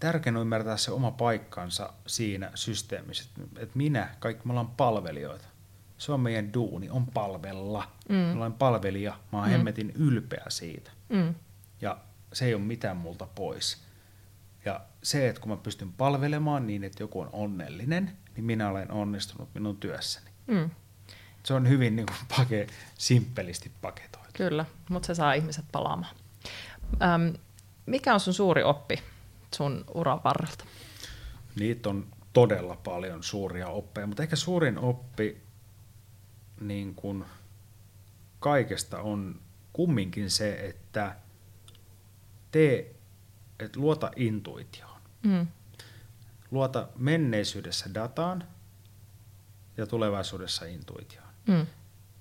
[0.00, 5.48] tärkeää on ymmärtää se oma paikkansa siinä systeemissä, että minä, kaikki me ollaan palvelijoita.
[5.98, 7.92] Se on meidän duuni, on palvella.
[8.08, 8.14] Mm.
[8.14, 9.52] Mä olen palvelija, mä oon mm.
[9.52, 10.90] hemmetin ylpeä siitä.
[11.08, 11.34] Mm.
[11.80, 11.98] Ja
[12.32, 13.82] se ei ole mitään multa pois.
[14.64, 18.90] Ja se, että kun mä pystyn palvelemaan niin, että joku on onnellinen, niin minä olen
[18.90, 20.30] onnistunut minun työssäni.
[20.46, 20.70] Mm.
[21.42, 22.66] Se on hyvin niin kuin, pake,
[22.98, 24.30] simppelisti paketoitu.
[24.32, 26.14] Kyllä, mutta se saa ihmiset palaamaan.
[27.02, 27.34] Öm,
[27.86, 29.02] mikä on sun suuri oppi
[29.54, 30.64] sun uran varrelta?
[31.60, 35.42] Niitä on todella paljon suuria oppeja, mutta ehkä suurin oppi
[36.60, 37.24] niin kuin
[38.40, 39.40] kaikesta on
[39.72, 41.16] kumminkin se, että
[42.50, 42.94] tee,
[43.58, 45.00] että luota intuitioon.
[45.22, 45.46] Mm.
[46.50, 48.44] Luota menneisyydessä dataan–
[49.80, 51.28] ja tulevaisuudessa intuitioon.
[51.46, 51.66] Mm.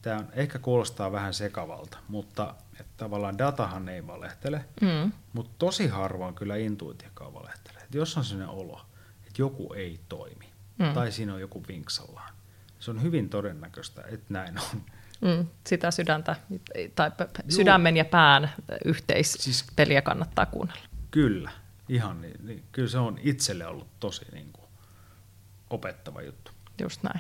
[0.02, 5.12] Tämä on, ehkä kuulostaa vähän sekavalta, mutta että tavallaan datahan ei valehtele, mm.
[5.34, 7.84] mutta tosi harvoin kyllä intuitiokaan valehtelee.
[7.84, 8.86] Että jos on sellainen olo,
[9.28, 10.94] että joku ei toimi mm.
[10.94, 12.34] tai siinä on joku vinksallaan,
[12.80, 14.84] se on hyvin todennäköistä, että näin on.
[15.22, 16.36] Mm, sitä sydäntä,
[16.96, 17.12] tai
[17.50, 18.52] sydämen ja pään
[18.86, 20.82] yhteispeliä siis, kannattaa kuunnella.
[21.12, 21.52] Kyllä,
[21.90, 24.68] ihan niin, niin, kyllä se on itselle ollut tosi niin kuin,
[25.70, 26.52] opettava juttu.
[26.82, 27.20] Just näin.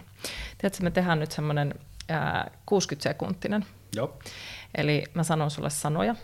[0.57, 1.73] Tiedätkö, me tehdään nyt semmoinen
[2.71, 3.65] 60-sekuntinen.
[3.95, 4.19] Joo.
[4.75, 6.15] Eli mä sanon sulle sanoja,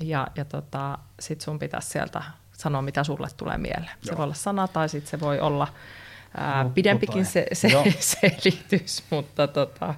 [0.00, 2.22] ja, ja tota, sit sun pitäisi sieltä
[2.52, 3.84] sanoa, mitä sulle tulee mieleen.
[3.84, 4.02] Joo.
[4.02, 5.68] Se voi olla sana, tai sitten se voi olla
[6.36, 7.68] ää, pidempikin se, se
[8.00, 9.94] selitys, mutta tota,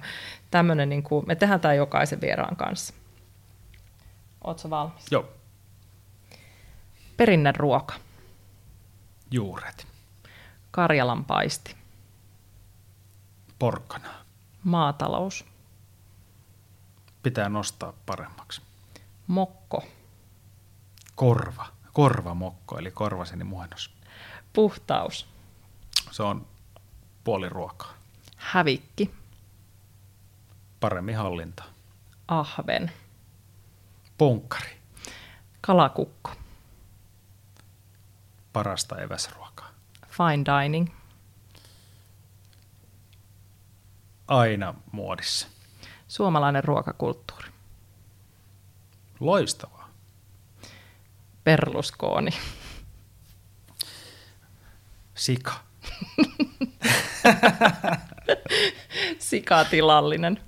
[0.51, 2.93] tämmöinen, niin kuin, me tehdään tämä jokaisen vieraan kanssa.
[4.43, 5.05] Oletko valmis?
[5.11, 5.29] Joo.
[7.17, 7.93] Perinneruoka.
[9.31, 9.87] Juuret.
[10.71, 11.75] Karjalan paisti.
[13.59, 14.09] Porkkana.
[14.63, 15.45] Maatalous.
[17.27, 18.61] Pitää nostaa paremmaksi.
[19.27, 19.83] Mokko.
[21.15, 21.65] Korva.
[21.93, 23.93] Korvamokko, eli korvaseni muennos.
[24.53, 25.27] Puhtaus.
[26.11, 26.47] Se on
[27.23, 27.93] puoli ruokaa.
[28.37, 29.13] Hävikki.
[30.79, 31.63] Paremmin hallinta.
[32.27, 32.91] Ahven.
[34.17, 34.77] Punkkari.
[35.61, 36.31] Kalakukko.
[38.53, 39.69] Parasta eväsruokaa.
[40.09, 40.89] Fine dining.
[44.27, 45.56] aina muodissa.
[46.07, 47.47] Suomalainen ruokakulttuuri.
[49.19, 49.89] Loistavaa.
[51.43, 52.31] Perluskooni.
[55.15, 55.53] Sika.
[59.19, 60.41] Sikatilallinen.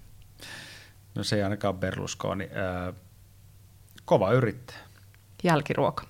[1.15, 2.49] No se ei ainakaan Berlusconi.
[2.53, 2.93] Ää,
[4.05, 4.79] kova yrittäjä.
[5.43, 6.03] Jälkiruoka.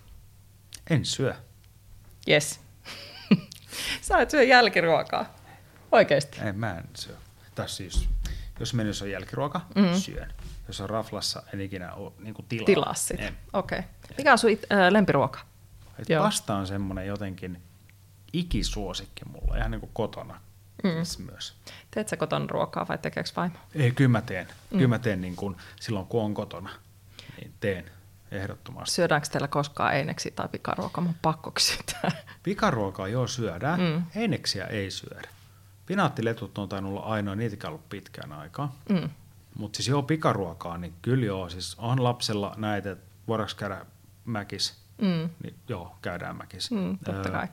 [0.89, 1.35] En syö.
[2.29, 2.59] Yes.
[4.01, 5.35] Sä et syö jälkiruokaa.
[5.91, 6.39] Oikeesti.
[6.41, 7.15] En, mä en syö
[7.59, 8.09] tai siis,
[8.59, 9.93] jos menys on jälkiruoka, mm.
[9.93, 10.33] syön.
[10.67, 12.65] Jos on raflassa, en ikinä ole niin kuin tilaa.
[12.65, 13.79] Tilaa sitä, okei.
[13.79, 13.91] Okay.
[14.17, 15.39] Mikä on sun äh, lempiruoka?
[15.99, 17.61] Et pasta on semmoinen jotenkin
[18.33, 20.41] ikisuosikki mulla, ihan niin kuin kotona
[20.83, 21.25] mm.
[21.25, 21.55] myös.
[21.91, 23.55] Teet sä kotona ruokaa vai tekeekö vaimo?
[23.75, 24.47] Ei, kyllä mä teen.
[24.47, 24.77] Mm.
[24.77, 26.69] Kyllä mä teen niin kuin silloin, kun on kotona.
[27.37, 27.91] Niin teen
[28.31, 28.95] ehdottomasti.
[28.95, 31.03] Syödäänkö teillä koskaan eineksi tai pikaruokaa?
[31.03, 32.11] Mun pakko kysytä.
[32.43, 34.03] Pikaruokaa joo syödään, mm.
[34.15, 35.29] eineksiä ei syödä.
[35.89, 38.75] Pinaattiletut on tainnut olla ainoa, niitäkään ollut pitkään aikaa.
[38.89, 39.09] Mm.
[39.55, 43.85] Mutta siis joo, pikaruokaa, niin kyllä joo, siis on lapsella näitä, että voidaanko käydä
[44.25, 45.29] mäkis, mm.
[45.43, 46.71] niin joo, käydään mäkis.
[46.71, 47.47] Mm, totta kai.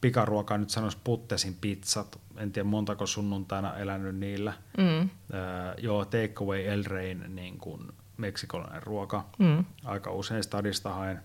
[0.00, 4.52] pikaruokaa nyt sanoisi puttesin pizzat, en tiedä montako sunnuntaina elänyt niillä.
[4.78, 5.10] Mm.
[5.34, 9.24] Öö, joo, takeaway Elrein niin kun meksikolainen ruoka.
[9.38, 9.64] Mm.
[9.84, 11.16] Aika usein stadista haen,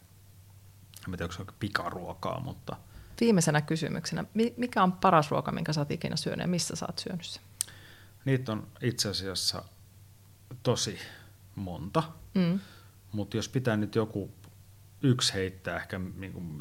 [1.08, 2.76] en tiedä onko se pikaruokaa, mutta
[3.22, 6.86] Viimeisenä kysymyksenä, mi- mikä on paras ruoka, minkä sä oot ikinä syönyt ja missä sä
[6.86, 7.44] oot syönyt sen?
[8.26, 9.64] niitä on itse asiassa
[10.64, 11.00] tosi
[11.56, 12.04] monta.
[12.34, 12.60] Mm.
[13.12, 14.32] Mutta jos pitää nyt joku
[15.04, 16.58] yksi heittää ehkä niin kuin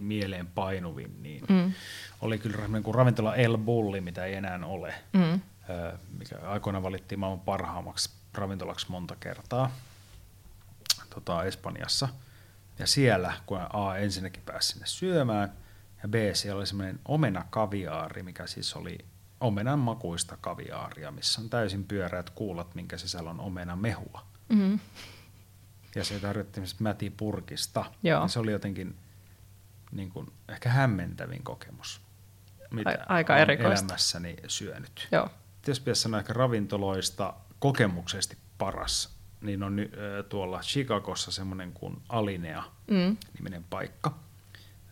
[0.00, 1.72] mieleen painuvin, niin Mm.
[2.20, 5.40] oli kyllä niin kuin ravintola El Bulli, mitä ei enää ole, Mm.
[6.18, 9.70] Mikä aikoina valittiin maailman parhaammaksi ravintolaksi monta kertaa
[11.14, 12.08] tota, Espanjassa.
[12.78, 15.52] Ja siellä, kun A ensinnäkin pääsi sinne syömään,
[16.02, 18.98] ja B siellä oli semmoinen omena kaviaari, mikä siis oli
[19.40, 24.26] omenan makuista kaviaaria, missä on täysin pyöreät kuulat, minkä sisällä on omena mehua.
[24.48, 24.78] Mm.
[25.94, 27.84] Ja se tarjottiin mätipurkista.
[28.02, 28.22] Joo.
[28.22, 28.96] Ja se oli jotenkin
[29.92, 32.00] niin kuin, ehkä hämmentävin kokemus,
[32.70, 33.84] mitä Ai- aika olen erikoista.
[33.86, 35.08] elämässäni syönyt.
[35.12, 35.28] Joo.
[35.66, 42.62] Jos pitäisi sanoa ehkä ravintoloista kokemuksesti paras, niin on ö, tuolla Chicagossa semmoinen kuin Alinea
[42.90, 43.16] Mm.
[43.38, 44.14] niminen paikka.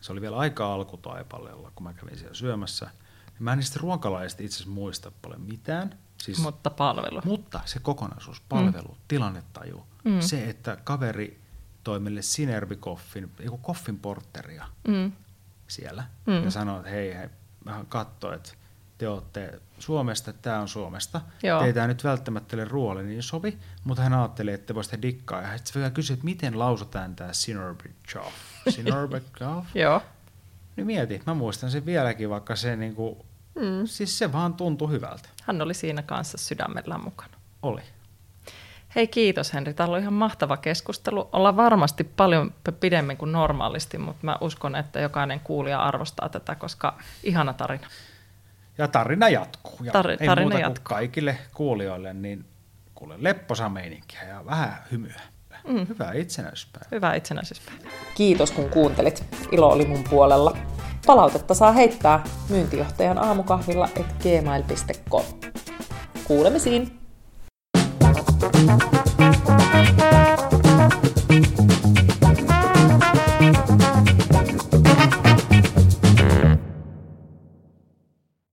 [0.00, 2.84] Se oli vielä aika alkutaipaleella, kun mä kävin siellä syömässä.
[3.26, 5.98] Ja mä en niistä ruokalaisista itse asiassa muista paljon mitään.
[6.18, 7.20] Siis, Mutta palvelu.
[7.24, 9.00] mutta se kokonaisuus, palvelu, mm.
[9.08, 10.20] tilannetaju, Mm.
[10.20, 11.40] se, että kaveri
[11.84, 15.12] toi meille Sinervikoffin, joku koffin porteria Mm.
[15.68, 16.44] siellä Mm.
[16.44, 17.28] ja sanoi, että hei, hei
[17.64, 18.52] vähän katso, että
[19.00, 21.20] te olette Suomesta, tämä on Suomesta.
[21.42, 21.60] Joo.
[21.62, 25.42] Teitä ei nyt välttämättä ole ruoalle niin sovi, mutta hän ajatteli, että te voisitte dikkaa.
[25.42, 28.34] Ja sitten vielä kysyi, että miten lausutaan tämä Sinerbikoff.
[28.74, 29.76] Sinerbikoff?
[29.76, 30.02] Joo.
[30.76, 33.86] niin mieti, mä muistan sen vieläkin, vaikka se niinku, Mm.
[33.86, 35.28] siis se vaan tuntui hyvältä.
[35.42, 37.32] Hän oli siinä kanssa sydämellään mukana.
[37.62, 37.82] Oli.
[38.94, 41.28] Hei kiitos Henri, tämä oli ihan mahtava keskustelu.
[41.32, 46.98] Ollaan varmasti paljon pidemmin kuin normaalisti, mutta mä uskon, että jokainen kuulija arvostaa tätä, koska
[47.22, 47.86] ihana tarina.
[48.78, 49.78] Ja tarina jatkuu.
[49.82, 50.82] Ja Tar- ei muuta jatkuu.
[50.82, 52.44] kaikille kuulijoille, niin
[52.94, 55.20] kuule lepposa meininkiä ja vähän hymyä.
[55.68, 55.86] Mm.
[55.88, 56.88] Hyvää itsenäisyyspäivää.
[56.92, 57.90] Hyvää itsenäisyyspäivää.
[58.14, 59.24] Kiitos kun kuuntelit.
[59.52, 60.56] Ilo oli mun puolella.
[61.06, 65.24] Palautetta saa heittää myyntijohtajan aamukahvilla et gmail.com.
[66.24, 67.00] Kuulemisiin!
[71.28, 71.79] Thank you.